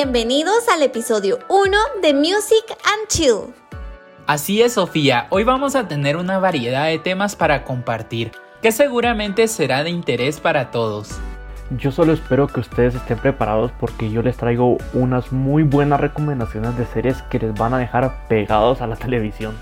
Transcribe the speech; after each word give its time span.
Bienvenidos 0.00 0.68
al 0.72 0.84
episodio 0.84 1.40
1 1.48 1.76
de 2.02 2.14
Music 2.14 2.64
and 2.84 3.08
Chill. 3.08 3.52
Así 4.28 4.62
es, 4.62 4.74
Sofía, 4.74 5.26
hoy 5.30 5.42
vamos 5.42 5.74
a 5.74 5.88
tener 5.88 6.16
una 6.16 6.38
variedad 6.38 6.86
de 6.86 7.00
temas 7.00 7.34
para 7.34 7.64
compartir, 7.64 8.30
que 8.62 8.70
seguramente 8.70 9.48
será 9.48 9.82
de 9.82 9.90
interés 9.90 10.38
para 10.38 10.70
todos. 10.70 11.18
Yo 11.70 11.90
solo 11.90 12.12
espero 12.12 12.46
que 12.46 12.60
ustedes 12.60 12.94
estén 12.94 13.18
preparados 13.18 13.72
porque 13.80 14.08
yo 14.08 14.22
les 14.22 14.36
traigo 14.36 14.78
unas 14.92 15.32
muy 15.32 15.64
buenas 15.64 15.98
recomendaciones 16.00 16.78
de 16.78 16.86
series 16.86 17.20
que 17.22 17.40
les 17.40 17.52
van 17.54 17.74
a 17.74 17.78
dejar 17.78 18.28
pegados 18.28 18.80
a 18.80 18.86
la 18.86 18.94
televisión. 18.94 19.56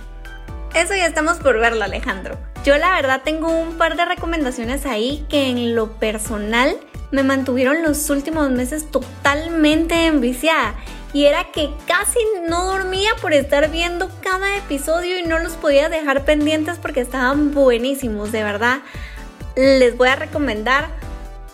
Eso 0.75 0.95
ya 0.95 1.07
estamos 1.07 1.39
por 1.39 1.59
verlo, 1.59 1.83
Alejandro. 1.83 2.37
Yo 2.63 2.77
la 2.77 2.95
verdad 2.95 3.23
tengo 3.25 3.49
un 3.49 3.79
par 3.79 3.97
de 3.97 4.05
recomendaciones 4.05 4.85
ahí 4.85 5.25
que 5.31 5.49
en 5.49 5.75
lo 5.75 5.93
personal 5.93 6.77
me 7.11 7.23
mantuvieron 7.23 7.83
los 7.83 8.11
últimos 8.11 8.51
meses 8.51 8.91
totalmente 8.91 10.07
enviciada. 10.07 10.75
Y 11.13 11.25
era 11.25 11.45
que 11.45 11.71
casi 11.87 12.19
no 12.49 12.67
dormía 12.67 13.11
por 13.23 13.33
estar 13.33 13.71
viendo 13.71 14.11
cada 14.23 14.57
episodio 14.57 15.19
y 15.19 15.23
no 15.23 15.39
los 15.39 15.53
podía 15.53 15.89
dejar 15.89 16.25
pendientes 16.25 16.79
porque 16.79 17.01
estaban 17.01 17.55
buenísimos, 17.55 18.33
de 18.33 18.43
verdad. 18.43 18.81
Les 19.57 19.97
voy 19.97 20.09
a 20.09 20.17
recomendar 20.17 20.89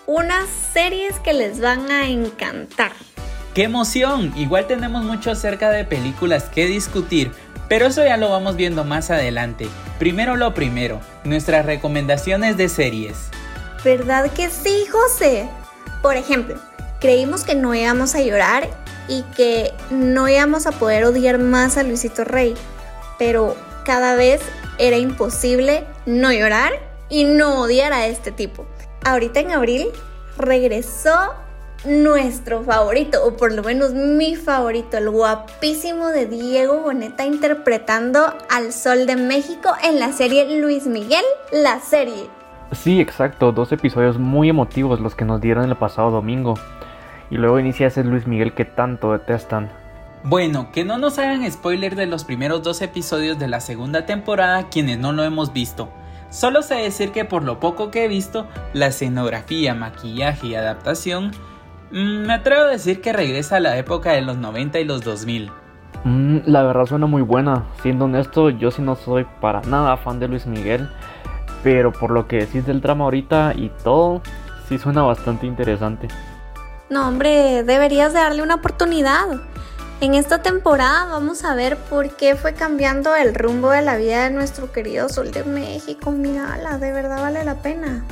unas 0.07 0.49
series 0.73 1.19
que 1.21 1.33
les 1.33 1.61
van 1.61 1.91
a 1.91 2.09
encantar. 2.09 2.93
¡Qué 3.55 3.65
emoción! 3.65 4.33
Igual 4.37 4.67
tenemos 4.67 5.05
mucho 5.05 5.31
acerca 5.31 5.71
de 5.71 5.85
películas 5.85 6.45
que 6.45 6.67
discutir, 6.67 7.31
pero 7.69 7.87
eso 7.87 8.05
ya 8.05 8.17
lo 8.17 8.31
vamos 8.31 8.57
viendo 8.57 8.83
más 8.83 9.11
adelante. 9.11 9.69
Primero 9.99 10.37
lo 10.37 10.55
primero, 10.55 11.01
nuestras 11.25 11.67
recomendaciones 11.67 12.57
de 12.57 12.69
series. 12.69 13.31
¿Verdad 13.85 14.31
que 14.33 14.51
sí, 14.51 14.87
José? 14.91 15.49
Por 16.03 16.17
ejemplo, 16.17 16.57
creímos 17.01 17.45
que 17.45 17.55
no 17.55 17.75
íbamos 17.75 18.15
a 18.15 18.23
llorar 18.23 18.69
y 19.09 19.23
que 19.37 19.73
no 19.91 20.29
íbamos 20.29 20.67
a 20.67 20.73
poder 20.73 21.05
odiar 21.05 21.39
más 21.39 21.77
a 21.77 21.83
Luisito 21.83 22.25
Rey, 22.25 22.55
pero 23.19 23.57
cada 23.85 24.15
vez 24.15 24.41
era 24.79 24.97
imposible 24.97 25.85
no 26.07 26.33
llorar 26.33 26.73
y 27.09 27.25
no 27.25 27.61
odiar 27.61 27.93
a 27.93 28.07
este 28.07 28.31
tipo 28.31 28.67
ahorita 29.05 29.41
en 29.41 29.53
abril 29.53 29.89
regresó 30.37 31.35
nuestro 31.85 32.63
favorito, 32.63 33.25
o 33.25 33.37
por 33.37 33.53
lo 33.53 33.63
menos 33.63 33.93
mi 33.93 34.37
favorito, 34.37 34.97
el 34.97 35.11
guapísimo 35.11 36.09
de 36.09 36.27
Diego 36.27 36.81
Boneta 36.81 37.27
interpretando 37.27 38.33
al 38.49 38.73
Sol 38.73 39.07
de 39.07 39.17
México 39.17 39.75
en 39.83 39.99
la 39.99 40.13
serie 40.13 40.61
Luis 40.61 40.87
Miguel, 40.87 41.25
la 41.51 41.81
serie. 41.81 42.42
Sí, 42.73 43.01
exacto, 43.01 43.53
dos 43.53 43.71
episodios 43.73 44.19
muy 44.19 44.49
emotivos 44.49 44.99
los 44.99 45.15
que 45.15 45.25
nos 45.25 45.41
dieron 45.41 45.69
el 45.69 45.77
pasado 45.77 46.11
domingo. 46.11 46.55
Y 47.31 47.37
luego 47.37 47.59
inicia 47.59 47.87
ese 47.87 48.03
Luis 48.03 48.27
Miguel 48.27 48.55
que 48.55 48.65
tanto 48.65 49.13
detestan. 49.13 49.71
Bueno, 50.25 50.71
que 50.73 50.85
no 50.85 50.99
nos 50.99 51.19
hagan 51.19 51.51
spoiler 51.51 51.97
de 51.97 52.07
los 52.07 52.25
primeros 52.25 52.63
dos 52.63 52.81
episodios 52.81 53.39
de 53.39 53.49
la 53.49 53.61
segunda 53.61 54.07
temporada 54.07 54.69
quienes 54.71 54.99
no 54.99 55.13
lo 55.13 55.25
hemos 55.25 55.53
visto. 55.53 55.91
Solo 56.31 56.63
sé 56.63 56.77
decir 56.77 57.13
que 57.13 57.27
por 57.27 57.45
lo 57.45 57.61
poco 57.61 57.91
que 57.91 58.05
he 58.05 58.09
visto, 58.09 58.47
la 58.73 58.87
escenografía, 58.87 59.75
maquillaje 59.75 60.47
y 60.47 60.55
adaptación, 60.55 61.33
mm, 61.91 62.27
me 62.27 62.33
atrevo 62.33 62.63
a 62.63 62.69
decir 62.69 63.03
que 63.03 63.13
regresa 63.13 63.57
a 63.57 63.61
la 63.61 63.77
época 63.77 64.13
de 64.13 64.23
los 64.23 64.39
90 64.39 64.81
y 64.81 64.85
los 64.85 65.03
2000. 65.03 65.51
Mm, 66.05 66.39
la 66.47 66.63
verdad 66.63 66.87
suena 66.87 67.07
muy 67.07 67.23
buena. 67.23 67.65
Siendo 67.83 68.07
honesto, 68.07 68.49
yo 68.49 68.71
sí 68.71 68.81
no 68.81 68.97
soy 68.97 69.27
para 69.41 69.61
nada 69.63 69.97
fan 69.99 70.21
de 70.21 70.29
Luis 70.29 70.47
Miguel. 70.47 70.89
Pero 71.63 71.93
por 71.93 72.11
lo 72.11 72.27
que 72.27 72.39
decís 72.39 72.67
del 72.67 72.81
drama 72.81 73.05
ahorita 73.05 73.53
y 73.57 73.71
todo, 73.83 74.23
sí 74.69 74.79
suena 74.79 75.03
bastante 75.03 75.47
interesante. 75.47 76.09
No, 76.91 77.09
hombre, 77.09 77.63
deberías 77.63 78.13
darle 78.13 78.43
una 78.43 78.57
oportunidad. 78.57 79.41
En 80.01 80.15
esta 80.15 80.43
temporada 80.43 81.07
vamos 81.07 81.45
a 81.45 81.55
ver 81.55 81.77
por 81.77 82.17
qué 82.17 82.35
fue 82.35 82.55
cambiando 82.55 83.15
el 83.15 83.35
rumbo 83.35 83.71
de 83.71 83.83
la 83.83 83.97
vida 83.97 84.25
de 84.25 84.31
nuestro 84.31 84.73
querido 84.73 85.09
Sol 85.09 85.31
de 85.31 85.45
México. 85.45 86.11
Mírala, 86.11 86.79
de 86.79 86.93
verdad 86.93 87.23
vale 87.23 87.45
la 87.45 87.55
pena. 87.63 88.05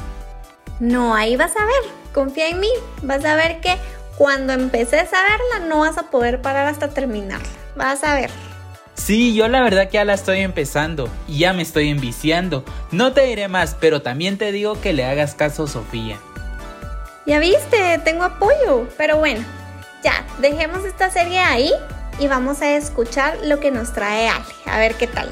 No, 0.79 1.15
ahí 1.15 1.37
vas 1.37 1.57
a 1.57 1.65
ver, 1.65 1.93
confía 2.15 2.49
en 2.49 2.61
mí. 2.61 2.71
Vas 3.03 3.25
a 3.25 3.35
ver 3.35 3.61
que 3.61 3.77
cuando 4.17 4.53
empeces 4.53 5.13
a 5.13 5.23
verla 5.23 5.67
no 5.69 5.81
vas 5.81 5.99
a 5.99 6.05
poder 6.05 6.41
parar 6.41 6.67
hasta 6.67 6.89
terminarla. 6.89 7.49
Vas 7.75 8.05
a 8.05 8.15
ver. 8.15 8.31
Sí, 8.95 9.35
yo 9.35 9.49
la 9.49 9.63
verdad 9.63 9.87
que 9.87 9.95
ya 9.95 10.05
la 10.05 10.15
estoy 10.15 10.41
empezando 10.41 11.09
y 11.27 11.39
ya 11.39 11.53
me 11.53 11.63
estoy 11.63 11.89
enviciando. 11.89 12.65
No 12.93 13.13
te 13.13 13.25
diré 13.25 13.49
más, 13.49 13.77
pero 13.81 14.03
también 14.03 14.39
te 14.39 14.53
digo 14.53 14.81
que 14.81 14.93
le 14.93 15.05
hagas 15.05 15.35
caso 15.35 15.65
a 15.65 15.69
Sofía. 15.69 16.19
Ya 17.27 17.39
viste, 17.39 18.01
tengo 18.05 18.25
apoyo. 18.25 18.89
Pero 18.97 19.19
bueno, 19.19 19.45
ya, 20.03 20.25
dejemos 20.41 20.85
esta 20.85 21.11
serie 21.11 21.39
ahí 21.39 21.73
y 22.19 22.29
vamos 22.29 22.61
a 22.63 22.77
escuchar 22.77 23.39
lo 23.45 23.61
que 23.61 23.71
nos 23.71 23.93
trae 23.93 24.29
Ale. 24.29 24.45
A 24.67 24.79
ver 24.79 24.95
qué 24.95 25.07
tal. 25.07 25.31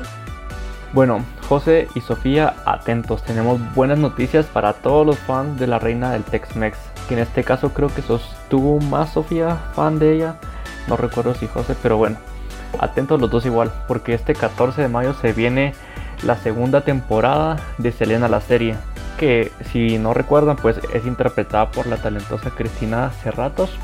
Bueno, 0.92 1.24
José 1.48 1.86
y 1.94 2.00
Sofía, 2.00 2.54
atentos, 2.64 3.22
tenemos 3.22 3.60
buenas 3.74 3.98
noticias 3.98 4.46
para 4.46 4.72
todos 4.72 5.06
los 5.06 5.18
fans 5.18 5.60
de 5.60 5.66
la 5.66 5.78
reina 5.78 6.12
del 6.12 6.24
Tex-Mex, 6.24 6.78
que 7.08 7.14
en 7.14 7.20
este 7.20 7.44
caso 7.44 7.74
creo 7.74 7.94
que 7.94 8.00
sos 8.00 8.22
tú 8.48 8.80
más 8.90 9.12
Sofía, 9.12 9.56
fan 9.74 9.98
de 9.98 10.14
ella, 10.14 10.36
no 10.86 10.96
recuerdo 10.96 11.34
si 11.34 11.46
José, 11.46 11.74
pero 11.82 11.98
bueno, 11.98 12.16
atentos 12.78 13.20
los 13.20 13.30
dos 13.30 13.46
igual, 13.46 13.70
porque 13.86 14.14
este 14.14 14.34
14 14.34 14.82
de 14.82 14.88
mayo 14.88 15.14
se 15.14 15.32
viene 15.32 15.74
la 16.22 16.36
segunda 16.36 16.80
temporada 16.80 17.56
de 17.78 17.92
Selena 17.92 18.28
la 18.28 18.40
serie, 18.40 18.76
que 19.18 19.52
si 19.70 19.98
no 19.98 20.14
recuerdan 20.14 20.56
pues 20.56 20.80
es 20.92 21.06
interpretada 21.06 21.70
por 21.70 21.86
la 21.86 21.96
talentosa 21.96 22.50
Cristina 22.50 23.10
Cerratos, 23.22 23.78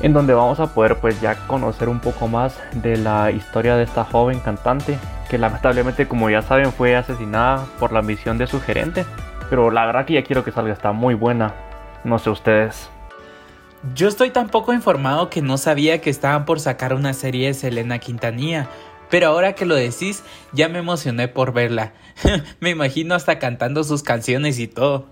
en 0.00 0.12
donde 0.12 0.34
vamos 0.34 0.60
a 0.60 0.66
poder 0.74 0.96
pues 0.96 1.20
ya 1.20 1.34
conocer 1.46 1.88
un 1.88 2.00
poco 2.00 2.28
más 2.28 2.58
de 2.72 2.96
la 2.96 3.30
historia 3.30 3.76
de 3.76 3.84
esta 3.84 4.04
joven 4.04 4.40
cantante 4.40 4.98
que 5.28 5.38
lamentablemente 5.38 6.06
como 6.06 6.30
ya 6.30 6.42
saben 6.42 6.72
fue 6.72 6.96
asesinada 6.96 7.66
por 7.78 7.92
la 7.92 8.02
misión 8.02 8.38
de 8.38 8.46
su 8.46 8.60
gerente. 8.60 9.04
Pero 9.50 9.70
la 9.70 9.86
verdad 9.86 10.04
que 10.04 10.14
ya 10.14 10.24
quiero 10.24 10.44
que 10.44 10.52
salga, 10.52 10.72
está 10.72 10.92
muy 10.92 11.14
buena. 11.14 11.54
No 12.04 12.18
sé 12.18 12.30
ustedes. 12.30 12.90
Yo 13.94 14.08
estoy 14.08 14.30
tan 14.30 14.48
poco 14.48 14.72
informado 14.72 15.30
que 15.30 15.42
no 15.42 15.58
sabía 15.58 16.00
que 16.00 16.10
estaban 16.10 16.44
por 16.44 16.60
sacar 16.60 16.94
una 16.94 17.12
serie 17.12 17.48
de 17.48 17.54
Selena 17.54 17.98
Quintanilla. 17.98 18.68
Pero 19.10 19.28
ahora 19.28 19.54
que 19.54 19.66
lo 19.66 19.74
decís, 19.74 20.22
ya 20.52 20.68
me 20.68 20.80
emocioné 20.80 21.28
por 21.28 21.52
verla. 21.52 21.92
me 22.60 22.70
imagino 22.70 23.14
hasta 23.14 23.38
cantando 23.38 23.84
sus 23.84 24.02
canciones 24.02 24.58
y 24.58 24.66
todo. 24.66 25.06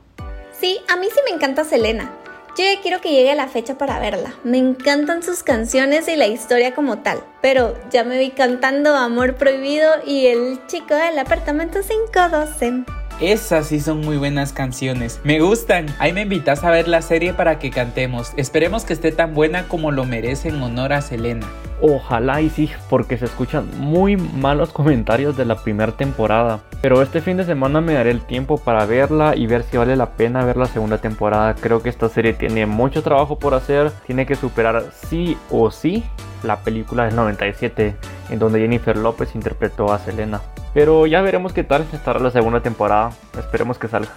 Sí, 0.59 0.81
a 0.89 0.97
mí 0.97 1.07
sí 1.13 1.21
me 1.29 1.35
encanta 1.35 1.65
Selena. 1.65 2.11
Yo 2.57 2.65
ya 2.65 2.81
quiero 2.81 3.01
que 3.01 3.11
llegue 3.11 3.35
la 3.35 3.49
fecha 3.49 3.77
para 3.77 3.99
verla. 3.99 4.33
Me 4.45 4.59
encantan 4.59 5.23
sus 5.23 5.43
canciones 5.43 6.07
y 6.09 6.17
la 6.17 6.27
historia 6.27 6.75
como 6.75 6.99
tal. 6.99 7.23
Pero 7.43 7.77
ya 7.91 8.05
me 8.05 8.19
vi 8.19 8.31
cantando 8.31 8.95
Amor 8.95 9.35
Prohibido 9.35 9.91
y 10.07 10.27
El 10.27 10.65
chico 10.67 10.95
del 10.95 11.19
apartamento 11.19 11.81
512. 11.81 13.04
Esas 13.21 13.69
sí 13.69 13.79
son 13.79 14.01
muy 14.01 14.17
buenas 14.17 14.53
canciones. 14.53 15.21
Me 15.23 15.41
gustan. 15.41 15.87
Ahí 16.01 16.13
me 16.13 16.23
invitas 16.23 16.65
a 16.65 16.71
ver 16.71 16.89
la 16.89 17.01
serie 17.01 17.33
para 17.33 17.61
que 17.61 17.71
cantemos. 17.71 18.33
Esperemos 18.37 18.85
que 18.85 18.93
esté 18.93 19.13
tan 19.13 19.35
buena 19.35 19.69
como 19.69 19.93
lo 19.93 20.05
merece 20.05 20.49
en 20.49 20.61
honor 20.61 20.93
a 20.93 21.01
Selena. 21.01 21.47
Ojalá 21.87 22.41
y 22.41 22.49
sí, 22.49 22.71
porque 22.89 23.19
se 23.19 23.27
escuchan 23.27 23.69
muy 23.77 24.17
malos 24.17 24.73
comentarios 24.73 25.37
de 25.37 25.45
la 25.45 25.57
primera 25.57 25.93
temporada. 25.93 26.61
Pero 26.81 27.03
este 27.03 27.21
fin 27.21 27.37
de 27.37 27.45
semana 27.45 27.83
me 27.83 27.93
daré 27.93 28.11
el 28.11 28.23
tiempo 28.23 28.57
para 28.57 28.87
verla 28.87 29.37
y 29.37 29.47
ver 29.47 29.65
si 29.65 29.77
vale 29.77 29.95
la 29.95 30.13
pena 30.13 30.47
ver 30.47 30.57
la 30.57 30.65
segunda 30.65 30.97
temporada. 30.97 31.55
Creo 31.55 31.83
que 31.83 31.91
esta 31.91 32.09
serie 32.09 32.33
tiene 32.33 32.65
mucho 32.65 33.03
trabajo 33.03 33.39
por 33.39 33.53
hacer. 33.53 33.91
Tiene 34.07 34.25
que 34.25 34.35
superar 34.35 34.85
sí 35.11 35.37
o 35.51 35.71
sí 35.71 36.03
la 36.43 36.61
película 36.61 37.05
del 37.05 37.17
97, 37.17 37.95
en 38.31 38.39
donde 38.39 38.61
Jennifer 38.61 38.97
López 38.97 39.35
interpretó 39.35 39.93
a 39.93 39.99
Selena. 39.99 40.41
Pero 40.73 41.07
ya 41.07 41.21
veremos 41.21 41.53
qué 41.53 41.65
tal 41.65 41.85
estará 41.93 42.19
la 42.19 42.31
segunda 42.31 42.61
temporada. 42.61 43.11
Esperemos 43.39 43.77
que 43.77 43.89
salga. 43.89 44.13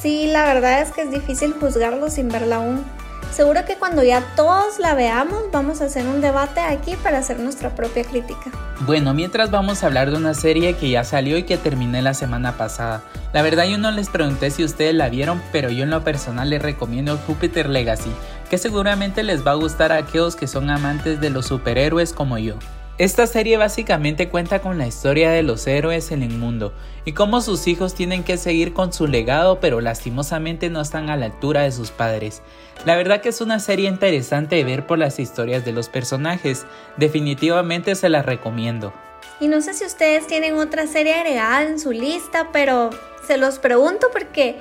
Sí, 0.00 0.26
la 0.28 0.46
verdad 0.46 0.80
es 0.80 0.92
que 0.92 1.02
es 1.02 1.10
difícil 1.10 1.52
juzgarlo 1.52 2.08
sin 2.08 2.30
verla 2.30 2.56
aún. 2.56 2.82
Seguro 3.30 3.64
que 3.64 3.76
cuando 3.76 4.02
ya 4.02 4.22
todos 4.34 4.78
la 4.78 4.94
veamos 4.94 5.44
vamos 5.52 5.80
a 5.80 5.84
hacer 5.84 6.06
un 6.06 6.20
debate 6.20 6.60
aquí 6.60 6.96
para 6.96 7.18
hacer 7.18 7.38
nuestra 7.38 7.70
propia 7.70 8.02
crítica. 8.04 8.50
Bueno, 8.80 9.14
mientras 9.14 9.50
vamos 9.50 9.82
a 9.82 9.86
hablar 9.86 10.10
de 10.10 10.16
una 10.16 10.34
serie 10.34 10.74
que 10.74 10.90
ya 10.90 11.04
salió 11.04 11.36
y 11.36 11.44
que 11.44 11.56
terminé 11.56 12.02
la 12.02 12.14
semana 12.14 12.56
pasada. 12.56 13.02
La 13.32 13.42
verdad 13.42 13.66
yo 13.66 13.78
no 13.78 13.90
les 13.90 14.08
pregunté 14.08 14.50
si 14.50 14.64
ustedes 14.64 14.94
la 14.94 15.08
vieron, 15.08 15.42
pero 15.52 15.70
yo 15.70 15.84
en 15.84 15.90
lo 15.90 16.02
personal 16.02 16.50
les 16.50 16.62
recomiendo 16.62 17.18
Jupiter 17.26 17.68
Legacy, 17.68 18.10
que 18.50 18.58
seguramente 18.58 19.22
les 19.22 19.46
va 19.46 19.52
a 19.52 19.56
gustar 19.56 19.92
a 19.92 19.98
aquellos 19.98 20.34
que 20.34 20.46
son 20.46 20.70
amantes 20.70 21.20
de 21.20 21.30
los 21.30 21.46
superhéroes 21.46 22.12
como 22.12 22.38
yo. 22.38 22.54
Esta 22.98 23.28
serie 23.28 23.56
básicamente 23.56 24.28
cuenta 24.28 24.60
con 24.60 24.76
la 24.76 24.88
historia 24.88 25.30
de 25.30 25.44
los 25.44 25.68
héroes 25.68 26.10
en 26.10 26.24
el 26.24 26.36
mundo 26.36 26.74
y 27.04 27.12
cómo 27.12 27.40
sus 27.40 27.68
hijos 27.68 27.94
tienen 27.94 28.24
que 28.24 28.36
seguir 28.36 28.72
con 28.72 28.92
su 28.92 29.06
legado 29.06 29.60
pero 29.60 29.80
lastimosamente 29.80 30.68
no 30.68 30.80
están 30.80 31.08
a 31.08 31.16
la 31.16 31.26
altura 31.26 31.62
de 31.62 31.70
sus 31.70 31.92
padres. 31.92 32.42
La 32.84 32.96
verdad 32.96 33.20
que 33.20 33.28
es 33.28 33.40
una 33.40 33.60
serie 33.60 33.88
interesante 33.88 34.56
de 34.56 34.64
ver 34.64 34.84
por 34.84 34.98
las 34.98 35.20
historias 35.20 35.64
de 35.64 35.70
los 35.70 35.88
personajes, 35.88 36.66
definitivamente 36.96 37.94
se 37.94 38.08
las 38.08 38.26
recomiendo. 38.26 38.92
Y 39.38 39.46
no 39.46 39.60
sé 39.60 39.74
si 39.74 39.84
ustedes 39.84 40.26
tienen 40.26 40.58
otra 40.58 40.88
serie 40.88 41.14
agregada 41.14 41.62
en 41.62 41.78
su 41.78 41.92
lista, 41.92 42.48
pero 42.52 42.90
se 43.28 43.38
los 43.38 43.60
pregunto 43.60 44.08
porque 44.12 44.56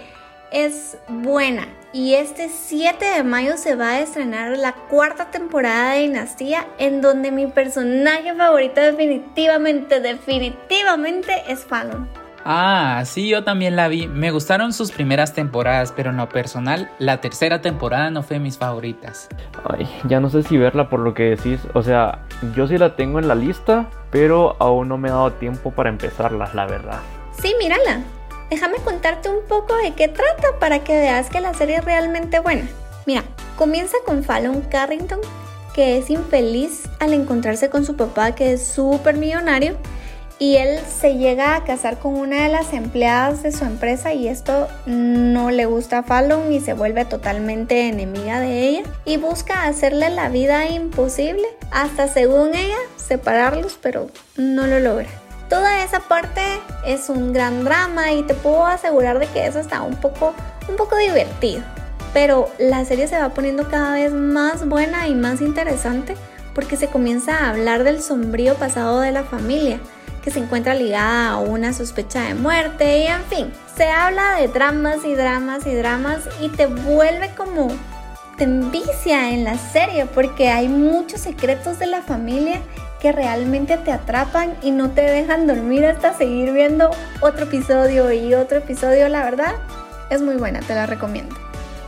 es 0.52 1.00
buena 1.10 1.68
y 1.98 2.14
este 2.14 2.50
7 2.50 3.04
de 3.04 3.24
mayo 3.24 3.58
se 3.58 3.76
va 3.76 3.94
a 3.94 4.02
estrenar 4.02 4.56
la 4.56 4.74
cuarta 4.74 5.32
temporada 5.32 5.94
de 5.94 6.02
Dinastía 6.02 6.68
en 6.78 7.02
donde 7.02 7.32
mi 7.32 7.48
personaje 7.48 8.36
favorito 8.36 8.80
definitivamente, 8.82 10.00
definitivamente 10.00 11.34
es 11.48 11.66
Fallon. 11.66 12.08
Ah, 12.46 13.02
sí, 13.04 13.28
yo 13.28 13.44
también 13.44 13.76
la 13.76 13.88
vi. 13.88 14.08
Me 14.08 14.30
gustaron 14.30 14.74
sus 14.74 14.92
primeras 14.92 15.34
temporadas, 15.34 15.92
pero 15.92 16.12
en 16.12 16.18
lo 16.18 16.30
personal, 16.30 16.88
la 17.00 17.20
tercera 17.20 17.62
temporada 17.62 18.12
no 18.12 18.22
fue 18.22 18.38
mis 18.38 18.60
favoritas. 18.60 19.28
Ay, 19.68 19.90
ya 20.08 20.20
no 20.20 20.30
sé 20.30 20.44
si 20.44 20.56
verla 20.56 20.90
por 20.90 21.00
lo 21.00 21.16
que 21.16 21.24
decís. 21.24 21.62
O 21.74 21.82
sea, 21.82 22.20
yo 22.56 22.68
sí 22.68 22.78
la 22.78 22.96
tengo 22.96 23.18
en 23.18 23.28
la 23.28 23.34
lista, 23.34 23.90
pero 24.12 24.56
aún 24.60 24.88
no 24.88 25.00
me 25.00 25.08
he 25.08 25.12
dado 25.12 25.32
tiempo 25.34 25.72
para 25.72 25.90
empezarla, 25.90 26.52
la 26.54 26.68
verdad. 26.68 27.00
Sí, 27.42 27.56
mírala. 27.60 28.02
Déjame 28.50 28.78
contarte 28.78 29.30
un 29.30 29.46
poco 29.48 29.76
de 29.76 29.94
qué 29.94 30.08
trata 30.08 30.60
para 30.60 30.84
que 30.84 30.94
veas 30.94 31.30
que 31.30 31.42
la 31.42 31.54
serie 31.54 31.78
es 31.78 31.86
realmente 31.86 32.40
buena. 32.40 32.68
Mira, 33.06 33.24
comienza 33.58 33.98
con 34.06 34.24
Fallon 34.24 34.62
Carrington, 34.62 35.20
que 35.74 35.98
es 35.98 36.10
infeliz 36.10 36.84
al 37.00 37.14
encontrarse 37.14 37.70
con 37.70 37.86
su 37.86 37.96
papá 37.96 38.34
que 38.34 38.54
es 38.54 38.66
súper 38.66 39.16
millonario 39.16 39.78
y 40.40 40.58
él 40.58 40.80
se 40.88 41.18
llega 41.18 41.56
a 41.56 41.64
casar 41.64 41.98
con 41.98 42.16
una 42.16 42.44
de 42.44 42.50
las 42.50 42.74
empleadas 42.74 43.44
de 43.44 43.52
su 43.52 43.66
empresa 43.66 44.14
y 44.14 44.28
esto 44.28 44.68
no 44.86 45.50
le 45.52 45.66
gusta 45.66 46.00
a 46.00 46.04
Fallon 46.04 46.52
y 46.54 46.60
se 46.60 46.74
vuelve 46.74 47.06
totalmente 47.06 47.88
enemiga 47.88 48.40
de 48.40 48.68
ella 48.68 48.84
y 49.06 49.18
busca 49.18 49.66
hacerle 49.66 50.10
la 50.10 50.30
vida 50.30 50.68
imposible 50.70 51.48
hasta 51.72 52.08
según 52.08 52.56
ella 52.56 52.78
separarlos 52.98 53.80
pero 53.82 54.10
no 54.36 54.68
lo 54.68 54.80
logra. 54.80 55.27
Toda 55.50 55.84
esa 55.84 56.02
parte 56.02 56.42
es 56.86 57.10
un 57.10 57.32
gran 57.32 57.64
drama 57.64 58.12
y 58.12 58.24
te 58.24 58.34
puedo 58.34 58.66
asegurar 58.66 59.20
de 59.20 59.28
que 59.28 59.46
eso 59.46 59.60
está 59.60 59.82
un 59.82 59.96
poco, 59.96 60.34
un 60.68 60.76
poco 60.76 60.98
divertido. 60.98 61.62
Pero 62.14 62.50
la 62.58 62.84
serie 62.84 63.08
se 63.08 63.18
va 63.18 63.30
poniendo 63.30 63.70
cada 63.70 63.94
vez 63.94 64.12
más 64.12 64.68
buena 64.68 65.08
y 65.08 65.16
más 65.16 65.42
interesante 65.42 66.16
porque 66.54 66.76
se 66.76 66.88
comienza 66.88 67.38
a 67.38 67.50
hablar 67.52 67.84
del 67.84 68.02
sombrío 68.02 68.56
pasado 68.56 69.00
de 69.00 69.12
la 69.12 69.24
familia, 69.24 69.80
que 70.24 70.32
se 70.32 70.40
encuentra 70.40 70.74
ligada 70.74 71.30
a 71.30 71.38
una 71.38 71.72
sospecha 71.72 72.24
de 72.24 72.34
muerte 72.34 73.04
y 73.04 73.08
en 73.08 73.24
fin, 73.26 73.54
se 73.78 73.86
habla 73.86 74.36
de 74.36 74.48
dramas 74.48 75.06
y 75.06 75.14
dramas 75.14 75.66
y 75.68 75.76
dramas 75.76 76.28
y 76.42 76.50
te 76.50 76.66
vuelve 76.66 77.30
como 77.36 77.70
te 78.38 78.44
envicia 78.44 79.32
en 79.32 79.44
la 79.44 79.58
serie 79.58 80.06
porque 80.06 80.50
hay 80.50 80.68
muchos 80.68 81.22
secretos 81.22 81.80
de 81.80 81.88
la 81.88 82.02
familia 82.02 82.62
que 83.02 83.12
realmente 83.12 83.78
te 83.78 83.92
atrapan 83.92 84.56
y 84.62 84.72
no 84.72 84.90
te 84.90 85.02
dejan 85.02 85.48
dormir 85.48 85.86
hasta 85.86 86.14
seguir 86.14 86.52
viendo 86.54 86.90
otro 87.22 87.46
episodio 87.46 88.12
y 88.12 88.34
otro 88.34 88.58
episodio, 88.58 89.08
la 89.10 89.24
verdad, 89.24 89.56
es 90.10 90.22
muy 90.22 90.36
buena, 90.36 90.62
te 90.62 90.76
la 90.76 90.86
recomiendo. 90.86 91.36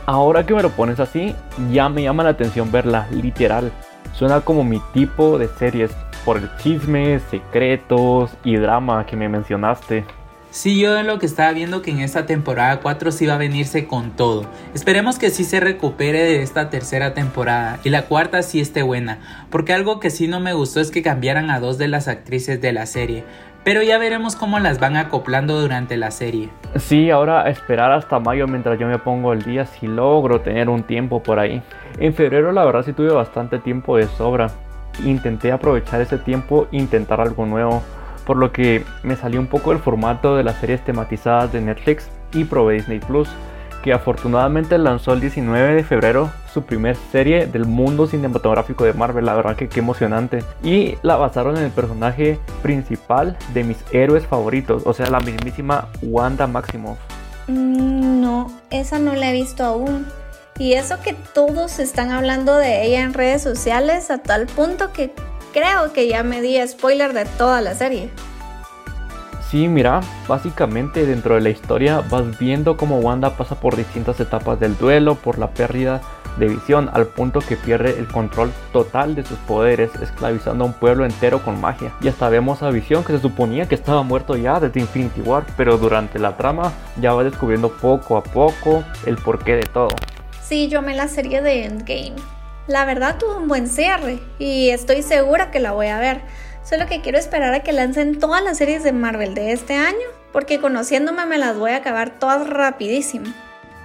Ahora 0.06 0.44
que 0.44 0.54
me 0.54 0.62
lo 0.62 0.70
pones 0.70 1.00
así, 1.00 1.34
ya 1.70 1.88
me 1.88 2.02
llama 2.02 2.24
la 2.24 2.30
atención 2.30 2.72
verla, 2.72 3.06
literal. 3.10 3.70
Suena 4.12 4.40
como 4.40 4.64
mi 4.64 4.80
tipo 4.92 5.38
de 5.38 5.48
series, 5.48 5.90
por 6.24 6.36
el 6.36 6.50
chisme, 6.58 7.20
secretos 7.30 8.32
y 8.44 8.56
drama 8.56 9.06
que 9.06 9.16
me 9.16 9.28
mencionaste. 9.28 10.04
Sí, 10.52 10.80
yo 10.80 10.98
en 10.98 11.06
lo 11.06 11.20
que 11.20 11.26
estaba 11.26 11.52
viendo 11.52 11.80
que 11.80 11.92
en 11.92 12.00
esta 12.00 12.26
temporada 12.26 12.80
4 12.80 13.12
sí 13.12 13.24
va 13.24 13.34
a 13.34 13.38
venirse 13.38 13.86
con 13.86 14.10
todo. 14.10 14.46
Esperemos 14.74 15.16
que 15.16 15.30
sí 15.30 15.44
se 15.44 15.60
recupere 15.60 16.24
de 16.24 16.42
esta 16.42 16.70
tercera 16.70 17.14
temporada 17.14 17.78
y 17.84 17.90
la 17.90 18.06
cuarta 18.06 18.42
sí 18.42 18.60
esté 18.60 18.82
buena, 18.82 19.20
porque 19.48 19.72
algo 19.72 20.00
que 20.00 20.10
sí 20.10 20.26
no 20.26 20.40
me 20.40 20.52
gustó 20.52 20.80
es 20.80 20.90
que 20.90 21.02
cambiaran 21.02 21.50
a 21.50 21.60
dos 21.60 21.78
de 21.78 21.86
las 21.86 22.08
actrices 22.08 22.60
de 22.60 22.72
la 22.72 22.86
serie. 22.86 23.24
Pero 23.62 23.82
ya 23.82 23.98
veremos 23.98 24.34
cómo 24.34 24.58
las 24.58 24.80
van 24.80 24.96
acoplando 24.96 25.60
durante 25.60 25.96
la 25.96 26.10
serie. 26.10 26.48
Sí, 26.76 27.10
ahora 27.10 27.48
esperar 27.48 27.92
hasta 27.92 28.18
mayo 28.18 28.48
mientras 28.48 28.76
yo 28.76 28.88
me 28.88 28.98
pongo 28.98 29.32
el 29.32 29.44
día 29.44 29.66
si 29.66 29.86
logro 29.86 30.40
tener 30.40 30.68
un 30.68 30.82
tiempo 30.82 31.22
por 31.22 31.38
ahí. 31.38 31.62
En 32.00 32.12
febrero 32.12 32.50
la 32.50 32.64
verdad 32.64 32.82
sí 32.82 32.92
tuve 32.92 33.12
bastante 33.12 33.60
tiempo 33.60 33.96
de 33.96 34.08
sobra. 34.08 34.50
Intenté 35.04 35.52
aprovechar 35.52 36.00
ese 36.00 36.18
tiempo 36.18 36.66
intentar 36.72 37.20
algo 37.20 37.46
nuevo 37.46 37.82
por 38.26 38.36
lo 38.36 38.52
que 38.52 38.84
me 39.02 39.16
salió 39.16 39.40
un 39.40 39.46
poco 39.46 39.72
el 39.72 39.78
formato 39.78 40.36
de 40.36 40.44
las 40.44 40.56
series 40.56 40.84
tematizadas 40.84 41.52
de 41.52 41.60
Netflix 41.60 42.08
y 42.32 42.44
probé 42.44 42.74
Disney 42.74 43.00
Plus, 43.00 43.28
que 43.82 43.92
afortunadamente 43.92 44.76
lanzó 44.78 45.12
el 45.12 45.20
19 45.20 45.74
de 45.74 45.84
febrero 45.84 46.30
su 46.52 46.62
primer 46.62 46.96
serie 47.12 47.46
del 47.46 47.64
mundo 47.64 48.06
cinematográfico 48.06 48.84
de 48.84 48.92
Marvel, 48.92 49.26
la 49.26 49.34
verdad 49.34 49.56
que 49.56 49.68
qué 49.68 49.80
emocionante. 49.80 50.44
Y 50.62 50.96
la 51.02 51.16
basaron 51.16 51.56
en 51.56 51.64
el 51.64 51.70
personaje 51.70 52.38
principal 52.62 53.36
de 53.54 53.64
mis 53.64 53.78
héroes 53.92 54.26
favoritos, 54.26 54.82
o 54.84 54.92
sea, 54.92 55.06
la 55.06 55.20
mismísima 55.20 55.88
Wanda 56.02 56.46
Maximoff. 56.46 56.98
Mm, 57.46 58.20
no, 58.20 58.50
esa 58.70 58.98
no 58.98 59.14
la 59.14 59.30
he 59.30 59.32
visto 59.32 59.64
aún. 59.64 60.06
Y 60.58 60.74
eso 60.74 61.00
que 61.00 61.14
todos 61.14 61.78
están 61.78 62.10
hablando 62.10 62.56
de 62.56 62.84
ella 62.84 63.00
en 63.00 63.14
redes 63.14 63.42
sociales 63.42 64.10
a 64.10 64.18
tal 64.18 64.46
punto 64.46 64.92
que 64.92 65.10
creo 65.52 65.92
que 65.92 66.08
ya 66.08 66.22
me 66.22 66.40
di 66.40 66.56
spoiler 66.66 67.12
de 67.12 67.24
toda 67.24 67.60
la 67.60 67.74
serie. 67.74 68.10
Sí, 69.50 69.66
mira, 69.66 70.00
básicamente 70.28 71.04
dentro 71.06 71.34
de 71.34 71.40
la 71.40 71.50
historia 71.50 72.04
vas 72.08 72.38
viendo 72.38 72.76
cómo 72.76 73.00
Wanda 73.00 73.36
pasa 73.36 73.58
por 73.58 73.76
distintas 73.76 74.20
etapas 74.20 74.60
del 74.60 74.78
duelo, 74.78 75.16
por 75.16 75.38
la 75.38 75.50
pérdida 75.50 76.00
de 76.38 76.46
visión, 76.46 76.88
al 76.92 77.08
punto 77.08 77.40
que 77.40 77.56
pierde 77.56 77.98
el 77.98 78.06
control 78.06 78.52
total 78.72 79.16
de 79.16 79.24
sus 79.24 79.38
poderes, 79.38 79.90
esclavizando 80.00 80.64
a 80.64 80.68
un 80.68 80.72
pueblo 80.72 81.04
entero 81.04 81.42
con 81.42 81.60
magia. 81.60 81.92
Y 82.00 82.06
hasta 82.06 82.28
vemos 82.28 82.62
a 82.62 82.70
Visión 82.70 83.02
que 83.02 83.12
se 83.12 83.20
suponía 83.20 83.66
que 83.66 83.74
estaba 83.74 84.04
muerto 84.04 84.36
ya 84.36 84.60
desde 84.60 84.80
Infinity 84.80 85.20
War, 85.22 85.44
pero 85.56 85.78
durante 85.78 86.20
la 86.20 86.36
trama 86.36 86.72
ya 87.00 87.12
va 87.12 87.24
descubriendo 87.24 87.70
poco 87.70 88.16
a 88.16 88.22
poco 88.22 88.84
el 89.06 89.16
porqué 89.16 89.56
de 89.56 89.64
todo. 89.64 89.90
Sí, 90.40 90.68
yo 90.68 90.82
me 90.82 90.94
la 90.94 91.08
serie 91.08 91.42
de 91.42 91.64
Endgame. 91.64 92.39
La 92.70 92.84
verdad 92.84 93.16
tuvo 93.18 93.36
un 93.36 93.48
buen 93.48 93.66
cierre 93.66 94.20
y 94.38 94.68
estoy 94.68 95.02
segura 95.02 95.50
que 95.50 95.58
la 95.58 95.72
voy 95.72 95.88
a 95.88 95.98
ver. 95.98 96.20
Solo 96.62 96.86
que 96.86 97.00
quiero 97.00 97.18
esperar 97.18 97.52
a 97.52 97.64
que 97.64 97.72
lancen 97.72 98.20
todas 98.20 98.44
las 98.44 98.58
series 98.58 98.84
de 98.84 98.92
Marvel 98.92 99.34
de 99.34 99.50
este 99.50 99.74
año, 99.74 100.06
porque 100.32 100.60
conociéndome 100.60 101.26
me 101.26 101.36
las 101.36 101.58
voy 101.58 101.72
a 101.72 101.78
acabar 101.78 102.20
todas 102.20 102.48
rapidísimo. 102.48 103.26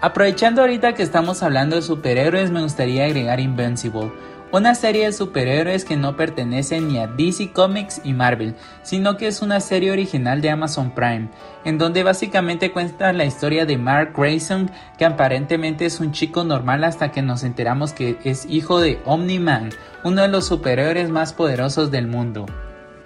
Aprovechando 0.02 0.62
ahorita 0.62 0.94
que 0.94 1.02
estamos 1.02 1.42
hablando 1.42 1.78
de 1.78 1.82
superhéroes, 1.82 2.52
me 2.52 2.62
gustaría 2.62 3.06
agregar 3.06 3.40
Invincible 3.40 4.12
una 4.58 4.74
serie 4.74 5.06
de 5.06 5.12
superhéroes 5.12 5.84
que 5.84 5.98
no 5.98 6.16
pertenece 6.16 6.80
ni 6.80 6.98
a 6.98 7.08
DC 7.08 7.52
Comics 7.52 8.00
y 8.06 8.14
Marvel, 8.14 8.56
sino 8.84 9.18
que 9.18 9.28
es 9.28 9.42
una 9.42 9.60
serie 9.60 9.92
original 9.92 10.40
de 10.42 10.50
Amazon 10.50 10.92
Prime, 10.92 11.30
en 11.66 11.78
donde 11.78 12.04
básicamente 12.04 12.72
cuenta 12.72 13.12
la 13.12 13.26
historia 13.26 13.66
de 13.66 13.78
Mark 13.78 14.14
Grayson, 14.16 14.72
que 14.98 15.04
aparentemente 15.04 15.86
es 15.86 16.00
un 16.00 16.14
chico 16.14 16.46
normal 16.46 16.86
hasta 16.86 17.12
que 17.12 17.22
nos 17.22 17.44
enteramos 17.44 17.92
que 17.92 18.18
es 18.24 18.46
hijo 18.46 18.80
de 18.80 19.02
Omni-Man, 19.04 19.72
uno 20.06 20.22
de 20.22 20.30
los 20.30 20.48
superhéroes 20.48 21.10
más 21.10 21.34
poderosos 21.34 21.92
del 21.92 22.08
mundo. 22.08 22.46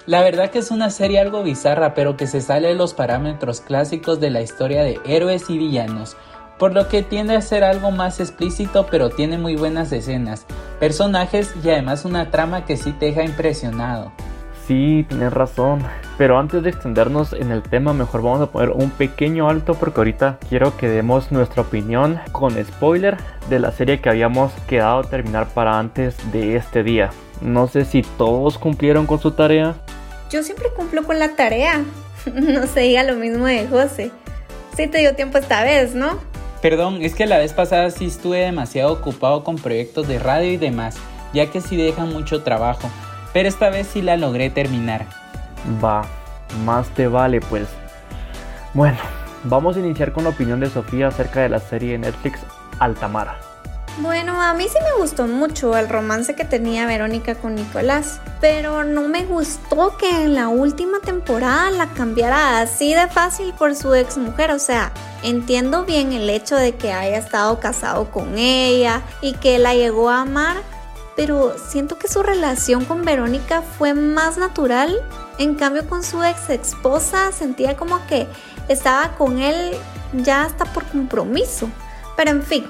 La 0.06 0.22
verdad 0.22 0.50
que 0.50 0.60
es 0.60 0.72
una 0.72 0.89
serie 0.89 1.20
algo 1.20 1.44
bizarra, 1.44 1.94
pero 1.94 2.18
que 2.18 2.27
se 2.27 2.41
sale 2.41 2.70
de 2.70 2.75
los 2.75 2.94
parámetros 2.94 3.62
clásicos 3.62 4.20
de 4.20 4.29
la 4.29 4.41
historia 4.41 4.84
de 4.84 5.00
héroes 5.06 5.50
y 5.50 5.58
villanos, 5.58 6.15
por 6.60 6.74
lo 6.74 6.88
que 6.89 7.01
tiende 7.01 7.36
a 7.36 7.42
ser 7.42 7.63
algo 7.63 7.89
más 7.89 8.20
explícito 8.20 8.86
pero 8.92 9.10
tiene 9.10 9.39
muy 9.39 9.56
buenas 9.56 9.92
escenas, 9.92 10.46
personajes 10.80 11.56
y 11.63 11.70
además 11.70 12.06
una 12.06 12.30
trama 12.30 12.66
que 12.66 12.78
sí 12.78 12.92
te 12.92 13.08
deja 13.08 13.24
impresionado. 13.24 14.12
Sí, 14.68 15.04
tienes 15.10 15.34
razón. 15.34 15.84
Pero 16.20 16.38
antes 16.38 16.62
de 16.62 16.70
extendernos 16.70 17.34
en 17.34 17.50
el 17.50 17.63
tema, 17.63 17.92
mejor 17.94 18.22
vamos 18.22 18.42
a 18.42 18.51
poner 18.51 18.70
un 18.70 18.92
pequeño 18.92 19.50
alto 19.50 19.74
porque 19.74 20.00
ahorita 20.00 20.38
quiero 20.48 20.78
que 20.78 20.88
demos 20.88 21.32
nuestra 21.32 21.63
opinión 21.63 22.20
con 22.32 22.54
spoiler 22.63 23.18
de 23.50 23.58
la 23.58 23.72
serie 23.72 24.00
que 24.00 24.10
habíamos 24.10 24.51
quedado 24.68 25.04
terminar 25.04 25.48
para 25.48 25.80
antes 25.80 26.16
de 26.32 26.56
este 26.56 26.84
día. 26.84 27.10
No 27.42 27.68
sé 27.68 27.84
si 27.84 28.04
todos 28.04 28.60
cumplieron 28.60 29.08
con 29.08 29.20
su 29.20 29.32
tarea. 29.32 29.74
Yo 30.30 30.44
siempre 30.44 30.68
cumplo 30.75 31.04
con 31.04 31.18
la 31.18 31.36
tarea. 31.36 31.82
No 32.32 32.68
se 32.68 32.82
diga 32.82 33.01
lo 33.04 33.16
mismo 33.16 33.46
de 33.46 33.66
José. 33.68 34.12
Sí 34.75 34.86
te 34.86 35.00
dio 35.00 35.16
tiempo 35.16 35.39
esta 35.39 35.63
vez, 35.63 35.96
¿no? 35.96 36.20
Perdón, 36.62 37.01
es 37.01 37.16
que 37.16 37.25
la 37.25 37.38
vez 37.38 37.54
pasada 37.54 37.89
sí 37.89 38.06
estuve 38.06 38.39
demasiado 38.39 38.92
ocupado 38.92 39.44
con 39.44 39.56
proyectos 39.56 40.08
de 40.08 40.20
radio 40.20 40.51
y 40.51 40.58
demás, 40.58 40.98
ya 41.34 41.50
que 41.50 41.62
sí 41.62 41.78
dejan 41.78 42.10
mucho 42.10 42.44
trabajo, 42.44 42.89
pero 43.34 43.48
esta 43.48 43.70
vez 43.70 43.88
sí 43.88 44.01
la 44.01 44.18
logré 44.18 44.50
terminar. 44.50 45.06
Va, 45.84 46.06
más 46.66 46.89
te 46.89 47.08
vale 47.08 47.39
pues. 47.39 47.68
Bueno, 48.74 48.98
vamos 49.46 49.78
a 49.78 49.80
iniciar 49.80 50.12
con 50.12 50.25
la 50.25 50.32
opinión 50.32 50.60
de 50.60 50.70
Sofía 50.70 51.08
acerca 51.08 51.42
de 51.42 51.50
la 51.50 51.60
serie 51.60 51.94
de 51.94 52.00
Netflix 52.00 52.39
Altamara. 52.80 53.49
Bueno, 53.98 54.41
a 54.41 54.53
mí 54.53 54.65
sí 54.69 54.77
me 54.81 55.01
gustó 55.01 55.27
mucho 55.27 55.75
el 55.75 55.89
romance 55.89 56.34
que 56.34 56.46
tenía 56.46 56.86
Verónica 56.86 57.36
con 57.36 57.55
Nicolás, 57.55 58.22
pero 58.39 58.86
no 58.86 59.10
me 59.10 59.25
gustó 59.25 59.98
que 59.98 60.10
en 60.24 60.36
la 60.36 60.48
última 60.48 61.00
temporada 61.00 61.69
la 61.72 61.88
cambiara 61.88 62.62
así 62.62 62.93
de 62.93 63.08
fácil 63.08 63.53
por 63.53 63.75
su 63.75 63.93
ex 63.93 64.17
mujer, 64.17 64.51
o 64.51 64.60
sea, 64.60 64.93
entiendo 65.22 65.84
bien 65.84 66.13
el 66.13 66.29
hecho 66.29 66.55
de 66.55 66.75
que 66.75 66.93
haya 66.93 67.17
estado 67.17 67.60
casado 67.60 68.10
con 68.10 68.38
ella 68.38 69.01
y 69.22 69.34
que 69.34 69.60
la 69.60 69.74
llegó 69.74 70.10
a 70.10 70.22
amar, 70.22 70.58
pero 71.17 71.53
siento 71.58 71.98
que 71.98 72.08
su 72.08 72.24
relación 72.24 72.86
con 72.86 73.03
Verónica 73.03 73.62
fue 73.62 73.93
más 73.93 74.38
natural. 74.38 74.98
En 75.38 75.55
cambio 75.55 75.86
con 75.88 76.01
su 76.01 76.24
ex 76.24 76.50
esposa 76.50 77.34
sentía 77.34 77.75
como 77.75 78.05
que 78.08 78.27
estaba 78.69 79.17
con 79.17 79.39
él 79.39 79.74
ya 80.13 80.43
hasta 80.43 80.63
por 80.63 80.86
compromiso. 80.86 81.69
Pero 82.15 82.31
en 82.31 82.43
fin, 82.43 82.65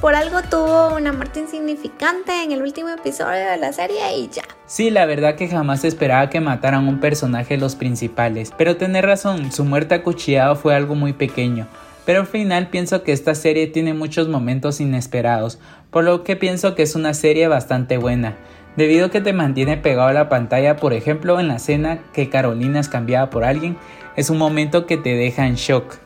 por 0.00 0.14
algo 0.14 0.42
tuvo 0.42 0.94
una 0.94 1.12
muerte 1.12 1.40
insignificante 1.40 2.44
en 2.44 2.52
el 2.52 2.62
último 2.62 2.88
episodio 2.88 3.50
de 3.50 3.56
la 3.56 3.72
serie 3.72 4.16
y 4.16 4.28
ya. 4.28 4.42
Sí, 4.66 4.90
la 4.90 5.06
verdad 5.06 5.34
que 5.34 5.48
jamás 5.48 5.84
esperaba 5.84 6.30
que 6.30 6.40
mataran 6.40 6.86
un 6.86 7.00
personaje 7.00 7.54
de 7.54 7.60
los 7.60 7.74
principales, 7.74 8.52
pero 8.56 8.76
tener 8.76 9.04
razón, 9.06 9.50
su 9.50 9.64
muerte 9.64 9.96
acuchillado 9.96 10.54
fue 10.54 10.74
algo 10.74 10.94
muy 10.94 11.12
pequeño. 11.12 11.66
Pero 12.06 12.20
al 12.20 12.26
final 12.26 12.68
pienso 12.68 13.02
que 13.02 13.12
esta 13.12 13.34
serie 13.34 13.66
tiene 13.66 13.92
muchos 13.92 14.28
momentos 14.28 14.80
inesperados, 14.80 15.58
por 15.90 16.04
lo 16.04 16.22
que 16.22 16.36
pienso 16.36 16.74
que 16.74 16.82
es 16.82 16.94
una 16.94 17.12
serie 17.12 17.48
bastante 17.48 17.98
buena, 17.98 18.36
debido 18.76 19.06
a 19.06 19.10
que 19.10 19.20
te 19.20 19.32
mantiene 19.32 19.76
pegado 19.76 20.08
a 20.08 20.14
la 20.14 20.28
pantalla, 20.28 20.76
por 20.76 20.92
ejemplo 20.92 21.40
en 21.40 21.48
la 21.48 21.56
escena 21.56 21.98
que 22.12 22.30
Carolina 22.30 22.80
es 22.80 22.88
cambiada 22.88 23.30
por 23.30 23.44
alguien, 23.44 23.76
es 24.16 24.30
un 24.30 24.38
momento 24.38 24.86
que 24.86 24.96
te 24.96 25.14
deja 25.16 25.46
en 25.46 25.56
shock. 25.56 25.98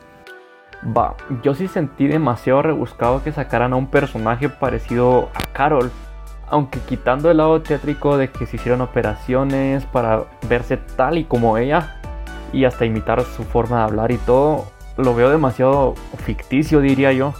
Va, 0.85 1.15
yo 1.43 1.53
sí 1.53 1.67
sentí 1.67 2.07
demasiado 2.07 2.61
rebuscado 2.61 3.23
que 3.23 3.31
sacaran 3.31 3.73
a 3.73 3.77
un 3.77 3.87
personaje 3.87 4.49
parecido 4.49 5.29
a 5.33 5.43
Carol. 5.53 5.91
Aunque 6.49 6.79
quitando 6.79 7.31
el 7.31 7.37
lado 7.37 7.61
teátrico 7.61 8.17
de 8.17 8.29
que 8.29 8.45
se 8.45 8.57
hicieron 8.57 8.81
operaciones 8.81 9.85
para 9.85 10.25
verse 10.47 10.77
tal 10.77 11.17
y 11.17 11.23
como 11.23 11.57
ella 11.57 11.95
y 12.51 12.65
hasta 12.65 12.85
imitar 12.85 13.21
su 13.23 13.43
forma 13.43 13.77
de 13.77 13.83
hablar 13.83 14.11
y 14.11 14.17
todo, 14.17 14.65
lo 14.97 15.15
veo 15.15 15.29
demasiado 15.29 15.95
ficticio 16.17 16.81
diría 16.81 17.13
yo. 17.13 17.33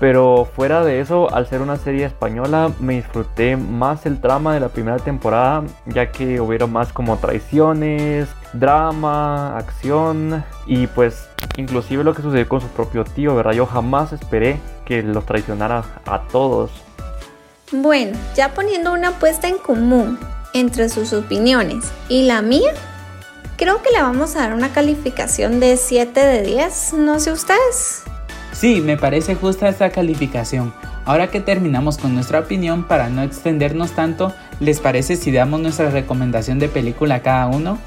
Pero 0.00 0.48
fuera 0.56 0.82
de 0.82 1.00
eso, 1.00 1.32
al 1.32 1.46
ser 1.46 1.60
una 1.60 1.76
serie 1.76 2.06
española, 2.06 2.72
me 2.80 2.94
disfruté 2.94 3.58
más 3.58 4.06
el 4.06 4.18
trama 4.18 4.54
de 4.54 4.60
la 4.60 4.70
primera 4.70 4.96
temporada, 4.96 5.62
ya 5.84 6.10
que 6.10 6.40
hubieron 6.40 6.72
más 6.72 6.90
como 6.90 7.18
traiciones, 7.18 8.26
drama, 8.54 9.58
acción 9.58 10.42
y 10.66 10.86
pues 10.86 11.28
inclusive 11.58 12.02
lo 12.02 12.14
que 12.14 12.22
sucedió 12.22 12.48
con 12.48 12.62
su 12.62 12.68
propio 12.68 13.04
tío, 13.04 13.36
¿verdad? 13.36 13.52
Yo 13.52 13.66
jamás 13.66 14.14
esperé 14.14 14.58
que 14.86 15.02
los 15.02 15.26
traicionara 15.26 15.84
a 16.06 16.22
todos. 16.32 16.70
Bueno, 17.70 18.18
ya 18.34 18.54
poniendo 18.54 18.94
una 18.94 19.08
apuesta 19.08 19.48
en 19.48 19.58
común 19.58 20.18
entre 20.54 20.88
sus 20.88 21.12
opiniones 21.12 21.92
y 22.08 22.24
la 22.24 22.40
mía, 22.40 22.72
creo 23.58 23.82
que 23.82 23.90
le 23.90 24.00
vamos 24.00 24.34
a 24.34 24.40
dar 24.40 24.54
una 24.54 24.72
calificación 24.72 25.60
de 25.60 25.76
7 25.76 26.18
de 26.18 26.42
10, 26.42 26.94
no 26.94 27.20
sé 27.20 27.32
ustedes. 27.32 28.04
Sí, 28.60 28.82
me 28.82 28.98
parece 28.98 29.36
justa 29.36 29.70
esta 29.70 29.88
calificación. 29.88 30.74
Ahora 31.06 31.30
que 31.30 31.40
terminamos 31.40 31.96
con 31.96 32.14
nuestra 32.14 32.40
opinión, 32.40 32.84
para 32.84 33.08
no 33.08 33.22
extendernos 33.22 33.92
tanto, 33.92 34.34
¿les 34.60 34.80
parece 34.80 35.16
si 35.16 35.32
damos 35.32 35.60
nuestra 35.60 35.88
recomendación 35.88 36.58
de 36.58 36.68
película 36.68 37.14
a 37.14 37.22
cada 37.22 37.46
uno? 37.46 37.78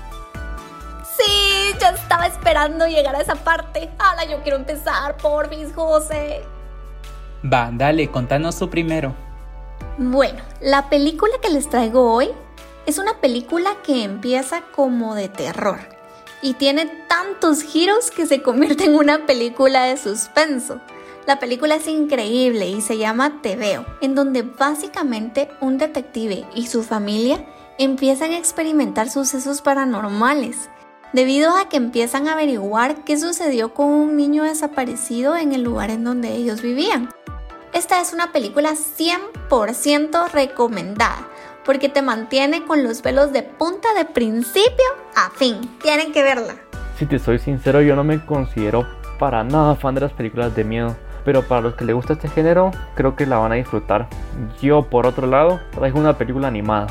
Sí, 1.16 1.76
ya 1.80 1.90
estaba 1.90 2.26
esperando 2.26 2.88
llegar 2.88 3.16
a 3.16 3.22
esa 3.22 3.36
parte. 3.36 3.92
¡Hala, 4.00 4.26
yo 4.26 4.42
quiero 4.42 4.58
empezar, 4.58 5.16
por 5.18 5.48
mis 5.52 5.72
José! 5.74 6.42
Va, 7.46 7.70
dale, 7.72 8.08
contanos 8.10 8.58
tú 8.58 8.68
primero. 8.68 9.14
Bueno, 10.00 10.42
la 10.60 10.90
película 10.90 11.34
que 11.40 11.52
les 11.52 11.70
traigo 11.70 12.12
hoy 12.12 12.32
es 12.88 12.98
una 12.98 13.22
película 13.22 13.70
que 13.86 14.04
empieza 14.04 14.64
como 14.76 15.14
de 15.14 15.30
terror 15.30 16.03
y 16.44 16.54
tiene 16.54 16.86
tantos 17.08 17.64
giros 17.64 18.12
que 18.12 18.28
se 18.28 18.44
convierte 18.44 18.84
en 18.84 18.96
una 18.96 19.26
película 19.26 19.86
de 19.86 19.98
suspenso. 19.98 20.82
La 21.26 21.40
película 21.40 21.76
es 21.76 21.88
increíble 21.88 22.68
y 22.68 22.82
se 22.82 22.98
llama 22.98 23.42
Te 23.42 23.56
veo, 23.56 23.86
en 24.02 24.14
donde 24.14 24.42
básicamente 24.42 25.50
un 25.62 25.78
detective 25.78 26.46
y 26.54 26.68
su 26.68 26.84
familia 26.84 27.46
empiezan 27.80 28.32
a 28.32 28.38
experimentar 28.38 29.10
sucesos 29.10 29.62
paranormales, 29.62 30.70
debido 31.14 31.56
a 31.56 31.70
que 31.70 31.78
empiezan 31.78 32.28
a 32.28 32.34
averiguar 32.34 33.06
qué 33.06 33.18
sucedió 33.18 33.74
con 33.74 33.88
un 33.88 34.18
niño 34.18 34.44
desaparecido 34.44 35.38
en 35.38 35.54
el 35.54 35.64
lugar 35.64 35.92
en 35.92 36.04
donde 36.04 36.36
ellos 36.36 36.62
vivían. 36.62 37.10
Esta 37.72 38.02
es 38.02 38.12
una 38.12 38.34
película 38.34 38.74
100% 38.74 40.30
recomendada 40.30 41.30
porque 41.66 41.90
te 41.90 42.02
mantiene 42.02 42.66
con 42.66 42.84
los 42.84 43.02
pelos 43.02 43.32
de 43.32 43.44
punta 43.44 43.94
de 43.98 44.06
principio 44.06 44.86
a 45.16 45.30
fin. 45.32 45.60
Tienen 45.82 46.12
que 46.12 46.24
verla. 46.24 46.56
Si 46.98 47.06
te 47.06 47.20
soy 47.20 47.40
sincero, 47.40 47.82
yo 47.82 47.96
no 47.96 48.04
me 48.04 48.24
considero 48.26 48.88
para 49.20 49.44
nada 49.44 49.76
fan 49.76 49.96
de 49.96 50.02
las 50.02 50.14
películas 50.14 50.56
de 50.56 50.64
miedo. 50.64 50.96
Pero 51.26 51.44
para 51.44 51.62
los 51.62 51.76
que 51.76 51.86
les 51.86 51.96
gusta 51.96 52.14
este 52.14 52.28
género, 52.28 52.72
creo 52.96 53.16
que 53.16 53.26
la 53.26 53.38
van 53.38 53.54
a 53.54 53.56
disfrutar. 53.56 54.08
Yo, 54.62 54.84
por 54.84 55.08
otro 55.08 55.26
lado, 55.26 55.62
traigo 55.72 56.00
una 56.00 56.18
película 56.18 56.50
animada. 56.50 56.88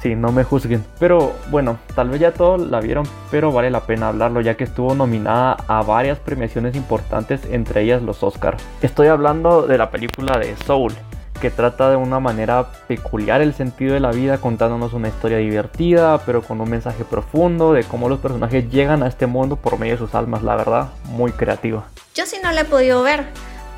Sí, 0.00 0.14
no 0.14 0.32
me 0.32 0.44
juzguen. 0.44 0.84
Pero 0.98 1.34
bueno, 1.50 1.78
tal 1.94 2.08
vez 2.08 2.20
ya 2.20 2.32
todos 2.32 2.60
la 2.60 2.80
vieron, 2.80 3.06
pero 3.30 3.52
vale 3.52 3.70
la 3.70 3.82
pena 3.82 4.08
hablarlo 4.08 4.40
ya 4.40 4.56
que 4.56 4.64
estuvo 4.64 4.94
nominada 4.94 5.56
a 5.68 5.82
varias 5.82 6.18
premiaciones 6.18 6.74
importantes, 6.74 7.42
entre 7.50 7.82
ellas 7.82 8.02
los 8.02 8.22
Oscars. 8.22 8.62
Estoy 8.80 9.08
hablando 9.08 9.66
de 9.66 9.76
la 9.76 9.90
película 9.90 10.38
de 10.38 10.56
Soul, 10.64 10.94
que 11.40 11.50
trata 11.50 11.90
de 11.90 11.96
una 11.96 12.20
manera 12.20 12.68
peculiar 12.86 13.40
el 13.40 13.54
sentido 13.54 13.94
de 13.94 14.00
la 14.00 14.12
vida, 14.12 14.38
contándonos 14.38 14.92
una 14.92 15.08
historia 15.08 15.38
divertida, 15.38 16.18
pero 16.24 16.42
con 16.42 16.60
un 16.60 16.70
mensaje 16.70 17.04
profundo 17.04 17.72
de 17.72 17.84
cómo 17.84 18.08
los 18.08 18.20
personajes 18.20 18.70
llegan 18.70 19.02
a 19.02 19.08
este 19.08 19.26
mundo 19.26 19.56
por 19.56 19.78
medio 19.78 19.94
de 19.94 19.98
sus 19.98 20.14
almas, 20.14 20.42
la 20.42 20.56
verdad, 20.56 20.88
muy 21.06 21.32
creativa. 21.32 21.84
Yo 22.14 22.26
sí 22.26 22.36
no 22.42 22.52
la 22.52 22.60
he 22.60 22.64
podido 22.64 23.02
ver, 23.02 23.26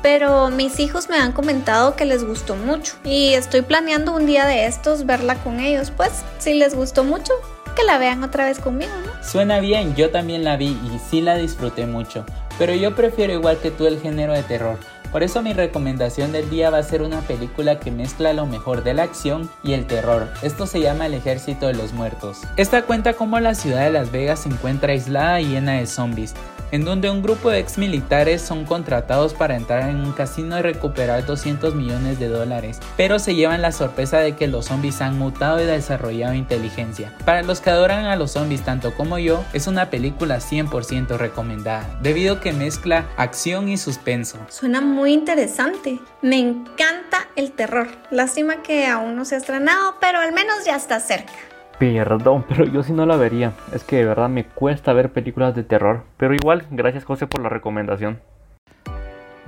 pero 0.01 0.49
mis 0.49 0.79
hijos 0.79 1.09
me 1.09 1.17
han 1.17 1.31
comentado 1.31 1.95
que 1.95 2.05
les 2.05 2.25
gustó 2.25 2.55
mucho 2.55 2.95
y 3.03 3.33
estoy 3.33 3.61
planeando 3.61 4.13
un 4.13 4.25
día 4.25 4.45
de 4.45 4.65
estos 4.65 5.05
verla 5.05 5.35
con 5.35 5.59
ellos, 5.59 5.91
pues 5.91 6.23
si 6.39 6.53
les 6.53 6.75
gustó 6.75 7.03
mucho, 7.03 7.33
que 7.75 7.83
la 7.83 7.97
vean 7.97 8.23
otra 8.23 8.45
vez 8.45 8.59
conmigo, 8.59 8.91
¿no? 9.05 9.23
Suena 9.23 9.59
bien, 9.59 9.95
yo 9.95 10.11
también 10.11 10.43
la 10.43 10.57
vi 10.57 10.77
y 10.83 10.99
sí 11.09 11.21
la 11.21 11.35
disfruté 11.35 11.87
mucho, 11.87 12.25
pero 12.59 12.75
yo 12.75 12.95
prefiero 12.95 13.33
igual 13.33 13.57
que 13.57 13.71
tú 13.71 13.87
el 13.87 13.99
género 13.99 14.33
de 14.33 14.43
terror. 14.43 14.77
Por 15.13 15.21
eso 15.21 15.43
mi 15.43 15.53
recomendación 15.53 16.31
del 16.31 16.49
día 16.49 16.71
va 16.71 16.79
a 16.79 16.83
ser 16.83 17.03
una 17.03 17.21
película 17.21 17.79
que 17.79 17.91
mezcla 17.91 18.33
lo 18.33 18.47
mejor 18.47 18.83
de 18.83 18.95
la 18.95 19.03
acción 19.03 19.47
y 19.63 19.73
el 19.73 19.85
terror. 19.85 20.27
Esto 20.41 20.65
se 20.65 20.81
llama 20.81 21.05
El 21.05 21.13
Ejército 21.13 21.67
de 21.67 21.75
los 21.75 21.93
Muertos. 21.93 22.39
Esta 22.57 22.81
cuenta 22.81 23.13
cómo 23.13 23.39
la 23.39 23.53
ciudad 23.53 23.83
de 23.83 23.91
Las 23.91 24.11
Vegas 24.11 24.39
se 24.39 24.49
encuentra 24.49 24.91
aislada 24.93 25.39
y 25.39 25.49
llena 25.49 25.73
de 25.73 25.85
zombies, 25.85 26.33
en 26.73 26.83
donde 26.83 27.11
un 27.11 27.21
grupo 27.21 27.51
de 27.51 27.59
ex 27.59 27.77
militares 27.77 28.41
son 28.41 28.65
contratados 28.65 29.35
para 29.35 29.55
entrar 29.55 29.87
en 29.87 29.97
un 29.97 30.11
casino 30.11 30.57
y 30.57 30.63
recuperar 30.63 31.23
200 31.23 31.75
millones 31.75 32.17
de 32.17 32.29
dólares, 32.29 32.79
pero 32.97 33.19
se 33.19 33.35
llevan 33.35 33.61
la 33.61 33.71
sorpresa 33.71 34.17
de 34.17 34.35
que 34.35 34.47
los 34.47 34.65
zombies 34.65 34.99
han 34.99 35.19
mutado 35.19 35.61
y 35.61 35.65
desarrollado 35.65 36.33
inteligencia. 36.33 37.13
Para 37.25 37.43
los 37.43 37.61
que 37.61 37.69
adoran 37.69 38.05
a 38.05 38.15
los 38.15 38.31
zombies 38.31 38.63
tanto 38.63 38.95
como 38.95 39.19
yo, 39.19 39.43
es 39.53 39.67
una 39.67 39.91
película 39.91 40.39
100% 40.39 41.15
recomendada, 41.17 41.87
debido 42.01 42.33
a 42.33 42.39
que 42.39 42.53
mezcla 42.53 43.05
acción 43.17 43.69
y 43.69 43.77
suspenso. 43.77 44.39
Suena 44.49 44.81
interesante. 45.11 45.99
Me 46.21 46.39
encanta 46.39 47.27
el 47.35 47.51
terror. 47.51 47.87
Lástima 48.11 48.61
que 48.63 48.87
aún 48.87 49.15
no 49.15 49.25
se 49.25 49.35
ha 49.35 49.37
estrenado, 49.39 49.95
pero 49.99 50.19
al 50.19 50.31
menos 50.31 50.63
ya 50.65 50.75
está 50.75 50.99
cerca. 50.99 51.33
Perdón, 51.79 52.45
pero 52.49 52.65
yo 52.65 52.83
sí 52.83 52.93
no 52.93 53.05
la 53.05 53.17
vería. 53.17 53.53
Es 53.73 53.83
que 53.83 53.97
de 53.97 54.05
verdad 54.05 54.29
me 54.29 54.45
cuesta 54.45 54.93
ver 54.93 55.11
películas 55.11 55.55
de 55.55 55.63
terror. 55.63 56.05
Pero 56.17 56.33
igual, 56.33 56.65
gracias 56.71 57.03
José 57.03 57.27
por 57.27 57.41
la 57.41 57.49
recomendación. 57.49 58.21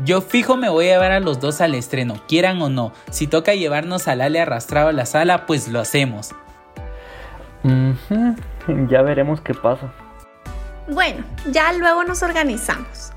Yo 0.03 0.19
fijo 0.19 0.57
me 0.57 0.67
voy 0.67 0.87
a 0.87 0.93
llevar 0.93 1.13
a 1.13 1.21
los 1.21 1.39
dos 1.39 1.61
al 1.61 1.73
estreno, 1.73 2.15
quieran 2.27 2.61
o 2.61 2.69
no. 2.69 2.91
Si 3.11 3.27
toca 3.27 3.53
llevarnos 3.53 4.09
al 4.09 4.19
Ale 4.19 4.41
arrastrado 4.41 4.89
a 4.89 4.91
la 4.91 5.05
sala, 5.05 5.45
pues 5.45 5.69
lo 5.69 5.79
hacemos. 5.79 6.35
Ya 8.89 9.01
veremos 9.01 9.39
qué 9.39 9.53
pasa. 9.53 9.91
Bueno, 10.87 11.23
ya 11.51 11.71
luego 11.73 12.03
nos 12.03 12.21
organizamos. 12.21 13.11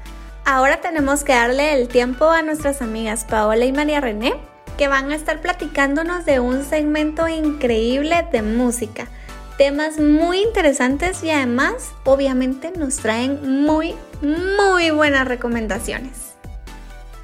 Ahora 0.50 0.80
tenemos 0.80 1.24
que 1.24 1.34
darle 1.34 1.74
el 1.74 1.88
tiempo 1.88 2.30
a 2.30 2.40
nuestras 2.40 2.80
amigas 2.80 3.26
Paola 3.28 3.66
y 3.66 3.72
María 3.72 4.00
René 4.00 4.32
que 4.78 4.88
van 4.88 5.10
a 5.10 5.14
estar 5.14 5.42
platicándonos 5.42 6.24
de 6.24 6.40
un 6.40 6.64
segmento 6.64 7.28
increíble 7.28 8.26
de 8.32 8.40
música. 8.40 9.08
Temas 9.58 9.98
muy 9.98 10.38
interesantes 10.38 11.22
y 11.22 11.30
además 11.30 11.92
obviamente 12.06 12.70
nos 12.70 12.96
traen 12.96 13.66
muy, 13.66 13.94
muy 14.22 14.90
buenas 14.90 15.28
recomendaciones. 15.28 16.36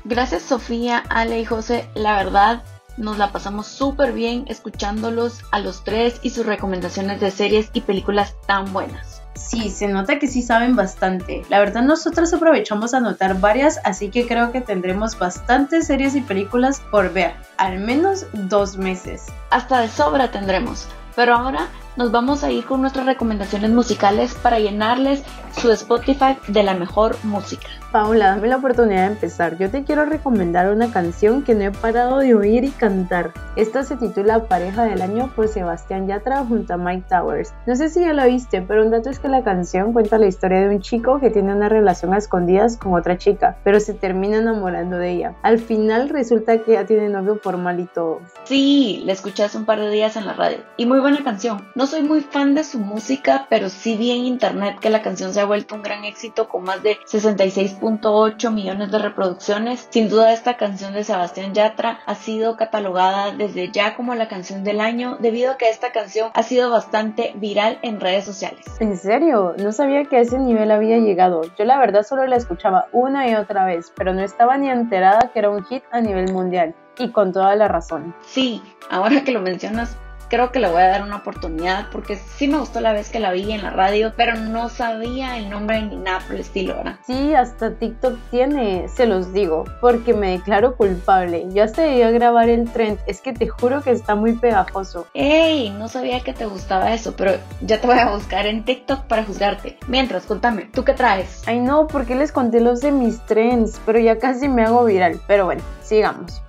Gracias 0.04 0.42
Sofía, 0.42 1.02
Ale 1.08 1.40
y 1.40 1.46
José. 1.46 1.88
La 1.94 2.18
verdad, 2.18 2.62
nos 2.98 3.16
la 3.16 3.32
pasamos 3.32 3.66
súper 3.66 4.12
bien 4.12 4.44
escuchándolos 4.48 5.40
a 5.50 5.60
los 5.60 5.82
tres 5.82 6.20
y 6.20 6.28
sus 6.28 6.44
recomendaciones 6.44 7.20
de 7.20 7.30
series 7.30 7.70
y 7.72 7.80
películas 7.80 8.34
tan 8.46 8.70
buenas. 8.74 9.23
Sí, 9.34 9.70
se 9.70 9.88
nota 9.88 10.18
que 10.18 10.28
sí 10.28 10.42
saben 10.42 10.76
bastante. 10.76 11.42
La 11.48 11.58
verdad 11.58 11.82
nosotros 11.82 12.32
aprovechamos 12.32 12.94
a 12.94 12.98
anotar 12.98 13.40
varias, 13.40 13.80
así 13.84 14.08
que 14.08 14.26
creo 14.26 14.52
que 14.52 14.60
tendremos 14.60 15.18
bastantes 15.18 15.86
series 15.86 16.14
y 16.14 16.20
películas 16.20 16.80
por 16.90 17.12
ver, 17.12 17.34
al 17.56 17.78
menos 17.78 18.26
dos 18.32 18.76
meses. 18.76 19.26
Hasta 19.50 19.80
de 19.80 19.88
sobra 19.88 20.30
tendremos. 20.30 20.88
Pero 21.16 21.34
ahora 21.34 21.68
nos 21.96 22.10
vamos 22.10 22.42
a 22.44 22.50
ir 22.50 22.64
con 22.64 22.80
nuestras 22.80 23.06
recomendaciones 23.06 23.70
musicales 23.70 24.34
para 24.34 24.58
llenarles 24.58 25.22
su 25.52 25.70
Spotify 25.70 26.36
de 26.48 26.62
la 26.62 26.74
mejor 26.74 27.16
música. 27.22 27.68
Paula, 27.92 28.30
dame 28.30 28.48
la 28.48 28.56
oportunidad 28.56 29.06
de 29.06 29.12
empezar. 29.12 29.56
Yo 29.56 29.70
te 29.70 29.84
quiero 29.84 30.04
recomendar 30.04 30.68
una 30.72 30.90
canción 30.90 31.42
que 31.42 31.54
no 31.54 31.62
he 31.62 31.70
parado 31.70 32.18
de 32.18 32.34
oír 32.34 32.64
y 32.64 32.70
cantar. 32.70 33.32
Esta 33.54 33.84
se 33.84 33.96
titula 33.96 34.48
Pareja 34.48 34.82
del 34.82 35.00
Año 35.00 35.30
por 35.36 35.46
Sebastián 35.46 36.08
Yatra 36.08 36.44
junto 36.44 36.74
a 36.74 36.76
Mike 36.76 37.04
Towers. 37.08 37.54
No 37.66 37.76
sé 37.76 37.88
si 37.90 38.00
ya 38.00 38.12
la 38.12 38.26
viste, 38.26 38.62
pero 38.62 38.82
un 38.82 38.90
dato 38.90 39.10
es 39.10 39.20
que 39.20 39.28
la 39.28 39.44
canción 39.44 39.92
cuenta 39.92 40.18
la 40.18 40.26
historia 40.26 40.66
de 40.66 40.74
un 40.74 40.80
chico 40.80 41.20
que 41.20 41.30
tiene 41.30 41.54
una 41.54 41.68
relación 41.68 42.12
a 42.14 42.18
escondidas 42.18 42.76
con 42.76 42.94
otra 42.94 43.16
chica, 43.16 43.58
pero 43.62 43.78
se 43.78 43.94
termina 43.94 44.38
enamorando 44.38 44.96
de 44.96 45.12
ella. 45.12 45.36
Al 45.42 45.60
final 45.60 46.08
resulta 46.08 46.58
que 46.58 46.72
ya 46.72 46.86
tiene 46.86 47.08
novio 47.08 47.38
formal 47.40 47.78
y 47.78 47.84
todo. 47.84 48.18
Sí, 48.42 49.04
la 49.06 49.12
escuché 49.12 49.44
hace 49.44 49.56
un 49.56 49.66
par 49.66 49.78
de 49.78 49.90
días 49.90 50.16
en 50.16 50.26
la 50.26 50.32
radio. 50.32 50.58
Y 50.76 50.86
muy 50.86 50.98
buena 50.98 51.22
canción. 51.22 51.64
No 51.76 51.83
soy 51.86 52.02
muy 52.02 52.20
fan 52.20 52.54
de 52.54 52.64
su 52.64 52.78
música, 52.78 53.46
pero 53.48 53.68
sí 53.68 53.96
vi 53.96 54.10
en 54.10 54.24
internet 54.24 54.78
que 54.80 54.90
la 54.90 55.02
canción 55.02 55.32
se 55.32 55.40
ha 55.40 55.44
vuelto 55.44 55.74
un 55.74 55.82
gran 55.82 56.04
éxito 56.04 56.48
con 56.48 56.64
más 56.64 56.82
de 56.82 56.98
66 57.06 57.78
8 57.80 58.50
millones 58.50 58.90
de 58.90 58.98
reproducciones. 58.98 59.88
Sin 59.90 60.08
duda 60.08 60.32
esta 60.32 60.56
canción 60.56 60.92
de 60.94 61.04
Sebastián 61.04 61.54
Yatra 61.54 62.00
ha 62.06 62.14
sido 62.14 62.56
catalogada 62.56 63.32
desde 63.32 63.70
ya 63.70 63.96
como 63.96 64.14
la 64.14 64.28
canción 64.28 64.64
del 64.64 64.80
año 64.80 65.16
debido 65.20 65.52
a 65.52 65.56
que 65.56 65.70
esta 65.70 65.92
canción 65.92 66.30
ha 66.34 66.42
sido 66.42 66.70
bastante 66.70 67.32
viral 67.36 67.78
en 67.82 68.00
redes 68.00 68.24
sociales. 68.24 68.64
¿En 68.80 68.96
serio? 68.96 69.54
No 69.58 69.72
sabía 69.72 70.04
que 70.04 70.16
a 70.16 70.20
ese 70.20 70.38
nivel 70.38 70.70
había 70.70 70.98
llegado. 70.98 71.42
Yo 71.56 71.64
la 71.64 71.78
verdad 71.78 72.04
solo 72.04 72.26
la 72.26 72.36
escuchaba 72.36 72.88
una 72.92 73.28
y 73.28 73.34
otra 73.34 73.64
vez, 73.64 73.92
pero 73.96 74.14
no 74.14 74.22
estaba 74.22 74.56
ni 74.56 74.68
enterada 74.68 75.30
que 75.32 75.38
era 75.38 75.50
un 75.50 75.64
hit 75.64 75.82
a 75.90 76.00
nivel 76.00 76.32
mundial. 76.32 76.74
Y 76.98 77.10
con 77.10 77.32
toda 77.32 77.56
la 77.56 77.66
razón. 77.66 78.14
Sí, 78.22 78.62
ahora 78.88 79.24
que 79.24 79.32
lo 79.32 79.40
mencionas, 79.40 79.96
creo 80.34 80.50
que 80.50 80.58
le 80.58 80.68
voy 80.68 80.82
a 80.82 80.88
dar 80.88 81.02
una 81.02 81.18
oportunidad 81.18 81.90
porque 81.92 82.16
sí 82.16 82.48
me 82.48 82.58
gustó 82.58 82.80
la 82.80 82.92
vez 82.92 83.08
que 83.08 83.20
la 83.20 83.30
vi 83.30 83.52
en 83.52 83.62
la 83.62 83.70
radio, 83.70 84.14
pero 84.16 84.34
no 84.34 84.68
sabía 84.68 85.38
el 85.38 85.48
nombre 85.48 85.80
ni 85.82 85.94
nada 85.94 86.18
por 86.26 86.34
el 86.34 86.40
estilo, 86.40 86.74
¿verdad? 86.74 86.96
Sí, 87.06 87.34
hasta 87.34 87.74
TikTok 87.74 88.18
tiene, 88.32 88.88
se 88.88 89.06
los 89.06 89.32
digo, 89.32 89.64
porque 89.80 90.12
me 90.12 90.32
declaro 90.32 90.74
culpable. 90.74 91.46
Yo 91.52 91.62
hasta 91.62 91.86
iba 91.86 92.08
a 92.08 92.10
grabar 92.10 92.48
el 92.48 92.68
trend, 92.68 92.98
es 93.06 93.20
que 93.20 93.32
te 93.32 93.46
juro 93.46 93.80
que 93.82 93.92
está 93.92 94.16
muy 94.16 94.32
pegajoso. 94.32 95.06
¡Ey! 95.14 95.70
No 95.70 95.86
sabía 95.86 96.18
que 96.18 96.32
te 96.32 96.46
gustaba 96.46 96.92
eso, 96.92 97.14
pero 97.14 97.36
ya 97.60 97.80
te 97.80 97.86
voy 97.86 98.00
a 98.00 98.10
buscar 98.10 98.46
en 98.46 98.64
TikTok 98.64 99.04
para 99.04 99.22
juzgarte. 99.22 99.78
Mientras, 99.86 100.26
contame, 100.26 100.68
¿tú 100.72 100.82
qué 100.84 100.94
traes? 100.94 101.44
Ay 101.46 101.60
no, 101.60 101.86
porque 101.86 102.16
les 102.16 102.32
conté 102.32 102.60
los 102.60 102.80
de 102.80 102.90
mis 102.90 103.24
trends, 103.26 103.80
pero 103.86 104.00
ya 104.00 104.18
casi 104.18 104.48
me 104.48 104.64
hago 104.64 104.84
viral. 104.84 105.20
Pero 105.28 105.44
bueno, 105.44 105.62
sigamos. 105.80 106.42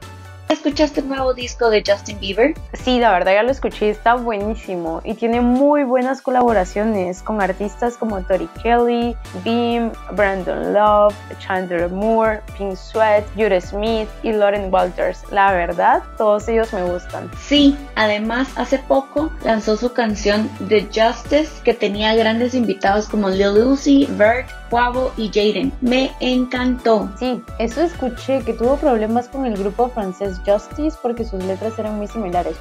¿Escuchaste 0.48 1.00
el 1.00 1.08
nuevo 1.08 1.34
disco 1.34 1.72
de 1.72 1.84
Justin 1.86 2.20
Bieber? 2.20 2.54
Sí, 2.74 3.00
la 3.00 3.12
verdad 3.12 3.34
ya 3.34 3.44
lo 3.44 3.50
escuché, 3.50 3.90
está 3.90 4.14
buenísimo 4.14 5.02
y 5.04 5.16
tiene 5.16 5.42
muy 5.42 5.84
buenas 5.84 6.22
colaboraciones 6.22 7.24
con 7.24 7.42
artistas 7.42 7.98
como 7.98 8.22
Tori 8.22 8.48
Kelly, 8.62 9.16
Beam, 9.44 9.92
Brandon 10.12 10.72
Love, 10.72 11.16
Chandler 11.40 11.90
Moore, 11.90 12.42
Pink 12.58 12.75
Sweat, 12.75 13.25
Jude 13.36 13.60
Smith 13.60 14.08
y 14.22 14.34
Lauren 14.34 14.72
Walters. 14.72 15.24
La 15.32 15.52
verdad, 15.52 16.04
todos 16.16 16.48
ellos 16.48 16.72
me 16.74 16.84
gustan. 16.84 17.32
Sí, 17.40 17.75
además 17.96 18.48
hace 18.56 18.78
poco 18.78 19.32
lanzó 19.44 19.78
su 19.78 19.94
canción 19.94 20.48
The 20.68 20.88
Justice 20.94 21.50
que 21.64 21.74
tenía 21.74 22.14
grandes 22.14 22.54
invitados 22.54 23.10
como 23.10 23.30
Lil 23.30 23.64
Uzi, 23.64 24.08
Vert, 24.12 24.48
Quavo 24.70 25.12
y 25.18 25.28
Jaden. 25.30 25.72
Me 25.82 26.12
encantó. 26.20 27.10
Sí, 27.20 27.42
eso 27.60 27.82
escuché 27.82 28.44
que 28.44 28.54
tuvo 28.54 28.78
problemas 28.78 29.28
con 29.28 29.46
el 29.46 29.58
grupo 29.58 29.90
francés 29.90 30.40
Justice 30.46 30.98
porque 31.02 31.24
sus 31.24 31.44
letras 31.44 31.78
eran 31.80 31.98
muy 31.98 32.08
similares. 32.08 32.56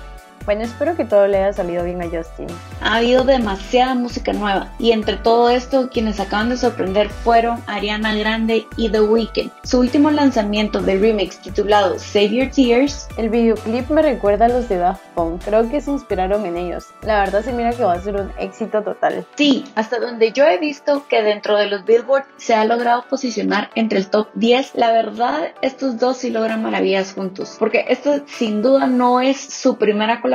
Bueno, 0.45 0.63
espero 0.63 0.95
que 0.95 1.07
todo 1.07 1.27
le 1.27 1.39
haya 1.39 1.55
salido 1.55 1.85
bien 1.85 2.03
a 2.03 2.05
Justin. 2.05 2.49
Ha 2.83 2.97
habido 2.97 3.25
demasiada 3.25 3.95
música 3.95 4.35
nueva 4.35 4.71
y 4.79 4.93
entre 4.93 5.17
todo 5.17 5.49
esto 5.49 5.89
quienes 5.91 6.21
acaban 6.21 6.51
de 6.51 6.59
sorprender 6.59 7.09
fueron 7.09 7.63
Ariana 7.67 8.15
Grande 8.15 8.67
y 8.77 8.91
The 8.91 9.01
Weeknd. 9.01 9.51
Su 9.63 9.81
último 9.81 10.11
lanzamiento 10.11 10.83
de 10.83 10.99
remix 10.99 11.39
titulado 11.39 11.99
Save 11.99 12.29
Your 12.29 12.51
Tears. 12.51 13.09
El 13.17 13.31
videoclip 13.31 13.89
me 13.89 14.03
recuerda 14.03 14.45
a 14.45 14.49
los 14.49 14.69
de 14.69 14.77
Daft 14.77 15.03
Punk, 15.15 15.43
creo 15.45 15.71
que 15.71 15.81
se 15.81 15.93
inspiraron 15.93 16.45
en 16.45 16.59
ellos. 16.59 16.89
La 17.01 17.21
verdad 17.21 17.43
se 17.43 17.53
mira 17.53 17.73
que 17.73 17.85
va 17.85 17.95
a 17.95 18.01
ser 18.01 18.17
un 18.17 18.31
éxito 18.39 18.83
total. 18.83 19.25
Sí, 19.37 19.65
hasta 19.77 19.99
donde 19.99 20.33
yo 20.33 20.45
he 20.45 20.59
visto 20.59 21.07
que 21.09 21.23
dentro 21.23 21.57
de 21.57 21.69
los 21.69 21.87
Billboard 21.87 22.25
se 22.37 22.55
ha 22.55 22.67
logrado 22.67 23.07
posicionar 23.09 23.71
entre 23.77 23.99
el 23.99 24.09
top 24.09 24.29
10, 24.35 24.73
la 24.75 24.92
verdad 24.92 25.53
estos 25.62 25.99
dos 25.99 26.18
sí 26.18 26.29
logran 26.29 26.62
maravillas 26.62 27.14
juntos, 27.14 27.57
porque 27.59 27.87
esto 27.88 28.21
sin 28.27 28.61
duda 28.61 28.87
no 28.87 29.23
es 29.23 29.40
su 29.40 29.79
primera 29.79 30.21
colaboración 30.21 30.34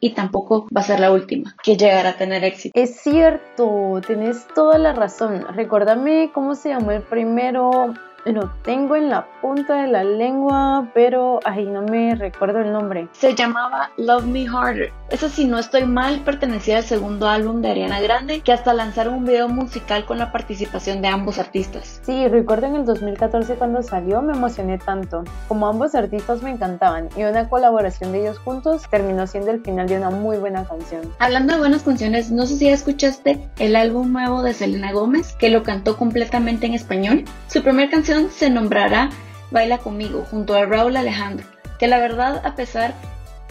y 0.00 0.10
tampoco 0.10 0.66
va 0.74 0.80
a 0.80 0.84
ser 0.84 1.00
la 1.00 1.12
última 1.12 1.54
que 1.62 1.76
llegará 1.76 2.10
a 2.10 2.16
tener 2.16 2.44
éxito. 2.44 2.78
Es 2.78 2.96
cierto, 2.96 4.00
tienes 4.06 4.46
toda 4.54 4.78
la 4.78 4.92
razón. 4.92 5.44
Recuérdame 5.54 6.30
cómo 6.32 6.54
se 6.54 6.70
llamó 6.70 6.92
el 6.92 7.02
primero 7.02 7.94
lo 8.24 8.50
tengo 8.62 8.96
en 8.96 9.08
la 9.10 9.26
punta 9.40 9.82
de 9.82 9.88
la 9.88 10.04
lengua, 10.04 10.90
pero 10.94 11.40
ay, 11.44 11.64
no 11.66 11.82
me 11.82 12.14
recuerdo 12.14 12.60
el 12.60 12.72
nombre. 12.72 13.08
Se 13.12 13.34
llamaba 13.34 13.90
Love 13.96 14.24
Me 14.24 14.46
Harder. 14.46 14.92
Eso 15.10 15.28
si 15.28 15.46
no 15.46 15.58
estoy 15.58 15.86
mal, 15.86 16.20
pertenecía 16.20 16.78
al 16.78 16.84
segundo 16.84 17.28
álbum 17.28 17.62
de 17.62 17.70
Ariana 17.70 18.00
Grande, 18.00 18.40
que 18.40 18.52
hasta 18.52 18.74
lanzaron 18.74 19.14
un 19.14 19.24
video 19.24 19.48
musical 19.48 20.04
con 20.04 20.18
la 20.18 20.32
participación 20.32 21.00
de 21.00 21.08
ambos 21.08 21.38
artistas. 21.38 22.00
Sí, 22.04 22.28
recuerdo 22.28 22.66
en 22.66 22.76
el 22.76 22.84
2014 22.84 23.54
cuando 23.54 23.82
salió 23.82 24.20
me 24.20 24.34
emocioné 24.34 24.78
tanto. 24.78 25.24
Como 25.46 25.66
ambos 25.66 25.94
artistas 25.94 26.42
me 26.42 26.50
encantaban 26.50 27.08
y 27.16 27.22
una 27.22 27.48
colaboración 27.48 28.12
de 28.12 28.20
ellos 28.20 28.38
juntos 28.38 28.82
terminó 28.90 29.26
siendo 29.26 29.50
el 29.50 29.62
final 29.62 29.88
de 29.88 29.96
una 29.96 30.10
muy 30.10 30.36
buena 30.36 30.64
canción. 30.64 31.02
Hablando 31.18 31.54
de 31.54 31.60
buenas 31.60 31.82
canciones, 31.82 32.30
no 32.30 32.46
sé 32.46 32.56
si 32.56 32.66
ya 32.66 32.72
escuchaste 32.72 33.48
el 33.58 33.76
álbum 33.76 34.12
nuevo 34.12 34.42
de 34.42 34.52
Selena 34.52 34.92
Gómez, 34.92 35.34
que 35.38 35.48
lo 35.48 35.62
cantó 35.62 35.96
completamente 35.96 36.66
en 36.66 36.74
español. 36.74 37.24
Su 37.46 37.62
primera 37.62 37.90
canción 37.90 38.07
se 38.08 38.48
nombrará 38.48 39.10
Baila 39.50 39.76
conmigo 39.76 40.24
junto 40.30 40.54
a 40.54 40.64
Raúl 40.64 40.96
Alejandro, 40.96 41.46
que 41.78 41.88
la 41.88 41.98
verdad 41.98 42.40
a 42.42 42.54
pesar 42.54 42.94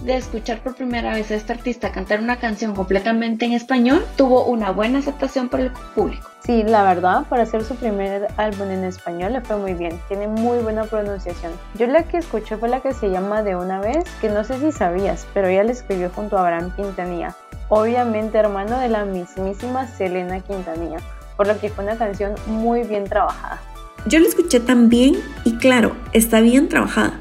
de 0.02 0.17
escuchar 0.17 0.62
por 0.62 0.76
primera 0.76 1.13
vez 1.13 1.30
a 1.30 1.36
este 1.36 1.54
artista 1.54 1.91
cantar 1.91 2.22
una 2.22 2.38
canción 2.38 2.74
completamente 2.74 3.46
en 3.46 3.54
español, 3.54 4.04
tuvo 4.15 4.46
una 4.46 4.72
buena 4.72 4.98
aceptación 4.98 5.50
por 5.50 5.60
el 5.60 5.72
público. 5.93 6.28
Sí, 6.43 6.63
la 6.63 6.82
verdad, 6.82 7.26
para 7.30 7.43
hacer 7.43 7.63
su 7.63 7.76
primer 7.76 8.30
álbum 8.38 8.72
en 8.72 8.84
español 8.84 9.34
le 9.34 9.41
fue 9.41 9.58
muy 9.58 9.76
bien, 9.76 10.00
tiene 10.08 10.28
muy 10.28 10.58
buena 10.58 10.86
pronunciación. 10.86 11.52
Yo 11.76 11.86
la 11.86 12.02
que 12.04 12.17
escuché 12.17 12.58
fue 12.58 12.67
la 12.67 12.80
que 12.80 12.96
se 12.96 13.12
llama 13.12 13.43
De 13.43 13.56
una 13.56 13.80
vez, 13.80 14.06
que 14.22 14.30
no 14.30 14.43
sé 14.43 14.58
si 14.60 14.72
sabías, 14.72 15.28
pero 15.36 15.50
ella 15.50 15.65
la 15.65 15.72
escribió 15.72 16.10
junto 16.10 16.36
a 16.36 16.41
Abraham 16.41 16.74
Quintanilla, 16.76 17.36
obviamente 17.70 18.39
hermano 18.39 18.80
de 18.80 18.89
la 18.89 19.06
mismísima 19.06 19.86
Selena 19.86 20.39
Quintanilla, 20.39 20.98
por 21.36 21.46
lo 21.46 21.60
que 21.60 21.70
fue 21.70 21.84
una 21.84 21.96
canción 21.96 22.34
muy 22.48 22.82
bien 22.82 23.04
trabajada. 23.04 23.62
Yo 24.08 24.20
la 24.20 24.28
escuché 24.28 24.62
también 24.62 25.15
y 25.43 25.58
claro, 25.58 25.91
está 26.13 26.39
bien 26.39 26.70
trabajada. 26.70 27.20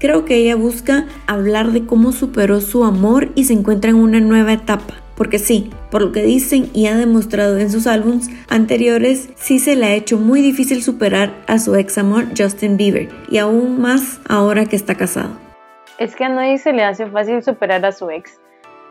Creo 0.00 0.24
que 0.24 0.34
ella 0.34 0.56
busca 0.56 1.06
hablar 1.28 1.70
de 1.70 1.86
cómo 1.86 2.10
superó 2.10 2.60
su 2.60 2.84
amor 2.84 3.28
y 3.36 3.44
se 3.44 3.52
encuentra 3.52 3.90
en 3.90 3.96
una 3.96 4.18
nueva 4.18 4.52
etapa. 4.52 4.94
Porque 5.16 5.38
sí, 5.38 5.70
por 5.92 6.02
lo 6.02 6.10
que 6.10 6.24
dicen 6.24 6.68
y 6.74 6.88
ha 6.88 6.96
demostrado 6.96 7.58
en 7.58 7.70
sus 7.70 7.86
álbumes 7.86 8.30
anteriores, 8.48 9.30
sí 9.36 9.60
se 9.60 9.76
le 9.76 9.86
ha 9.86 9.94
hecho 9.94 10.18
muy 10.18 10.40
difícil 10.40 10.82
superar 10.82 11.32
a 11.46 11.60
su 11.60 11.76
ex 11.76 11.98
amor 11.98 12.24
Justin 12.36 12.76
Bieber 12.76 13.10
y 13.30 13.38
aún 13.38 13.80
más 13.80 14.20
ahora 14.28 14.66
que 14.66 14.74
está 14.74 14.96
casado. 14.96 15.30
Es 15.98 16.16
que 16.16 16.24
a 16.24 16.30
nadie 16.30 16.58
se 16.58 16.72
le 16.72 16.82
hace 16.82 17.06
fácil 17.06 17.44
superar 17.44 17.86
a 17.86 17.92
su 17.92 18.10
ex. 18.10 18.40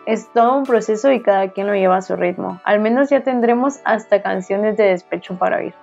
Es 0.05 0.31
todo 0.33 0.59
un 0.59 0.63
proceso 0.63 1.11
y 1.11 1.21
cada 1.21 1.51
quien 1.51 1.67
lo 1.67 1.73
lleva 1.73 1.97
a 1.97 2.01
su 2.01 2.15
ritmo. 2.15 2.61
Al 2.63 2.79
menos 2.79 3.09
ya 3.09 3.21
tendremos 3.21 3.79
hasta 3.83 4.21
canciones 4.21 4.77
de 4.77 4.85
despecho 4.85 5.37
para 5.37 5.57
oír. 5.57 5.73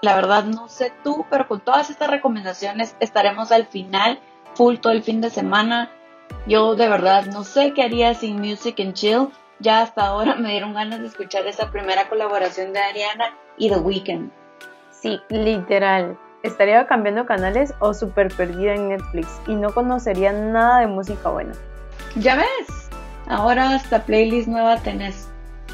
La 0.00 0.14
verdad 0.14 0.44
no 0.44 0.68
sé 0.68 0.92
tú, 1.02 1.26
pero 1.28 1.48
con 1.48 1.60
todas 1.60 1.90
estas 1.90 2.08
recomendaciones 2.08 2.94
estaremos 3.00 3.50
al 3.50 3.66
final, 3.66 4.20
full 4.54 4.76
todo 4.76 4.92
el 4.92 5.02
fin 5.02 5.20
de 5.20 5.30
semana. 5.30 5.90
Yo 6.46 6.76
de 6.76 6.88
verdad 6.88 7.26
no 7.26 7.42
sé 7.42 7.72
qué 7.72 7.82
haría 7.82 8.14
sin 8.14 8.40
Music 8.40 8.78
and 8.80 8.94
Chill. 8.94 9.28
Ya 9.60 9.80
hasta 9.80 10.06
ahora 10.06 10.36
me 10.36 10.50
dieron 10.50 10.74
ganas 10.74 11.00
de 11.00 11.06
escuchar 11.08 11.46
esa 11.46 11.70
primera 11.70 12.08
colaboración 12.08 12.72
de 12.72 12.78
Ariana 12.78 13.34
y 13.56 13.68
The 13.70 13.78
Weeknd. 13.78 14.30
Sí, 14.90 15.20
literal. 15.30 16.16
Estaría 16.44 16.86
cambiando 16.86 17.26
canales 17.26 17.74
o 17.80 17.92
súper 17.92 18.32
perdida 18.32 18.74
en 18.74 18.90
Netflix 18.90 19.40
y 19.48 19.56
no 19.56 19.74
conocería 19.74 20.32
nada 20.32 20.80
de 20.80 20.86
música 20.86 21.28
buena. 21.30 21.52
Ya 22.14 22.36
ves, 22.36 22.88
ahora 23.26 23.70
hasta 23.70 24.04
playlist 24.04 24.46
nueva 24.46 24.76
tenés. 24.78 25.28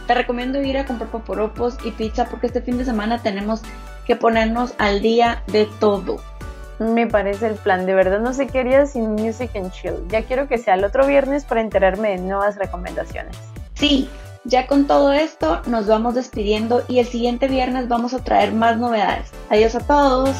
Te 0.06 0.14
recomiendo 0.14 0.62
ir 0.62 0.78
a 0.78 0.87
comprar 0.87 1.10
poporopos 1.10 1.76
y 1.84 1.90
pizza 1.90 2.26
porque 2.26 2.46
este 2.46 2.62
fin 2.62 2.78
de 2.78 2.84
semana 2.87 3.22
tenemos 3.22 3.62
que 4.07 4.17
ponernos 4.17 4.75
al 4.79 5.01
día 5.01 5.43
de 5.47 5.69
todo. 5.81 6.17
Me 6.79 7.07
parece 7.07 7.47
el 7.47 7.55
plan, 7.55 7.87
de 7.87 7.95
verdad 7.95 8.21
no 8.21 8.35
sé 8.35 8.49
qué 8.49 8.61
haría 8.61 8.87
sin 8.87 9.12
Music 9.12 9.51
and 9.55 9.71
Chill. 9.71 10.07
Ya 10.09 10.23
quiero 10.23 10.49
que 10.49 10.59
sea 10.59 10.75
el 10.75 10.85
otro 10.85 11.07
viernes 11.07 11.45
para 11.45 11.61
enterarme 11.61 12.11
de 12.11 12.19
nuevas 12.19 12.57
recomendaciones. 12.57 13.37
Sí, 13.75 14.09
ya 14.45 14.67
con 14.67 14.87
todo 14.87 15.12
esto 15.12 15.62
nos 15.67 15.87
vamos 15.87 16.14
despidiendo 16.14 16.85
y 16.88 16.99
el 16.99 17.07
siguiente 17.07 17.49
viernes 17.49 17.88
vamos 17.88 18.12
a 18.12 18.23
traer 18.23 18.53
más 18.53 18.77
novedades. 18.77 19.31
Adiós 19.51 19.75
a 19.75 19.81
todos. 19.81 20.37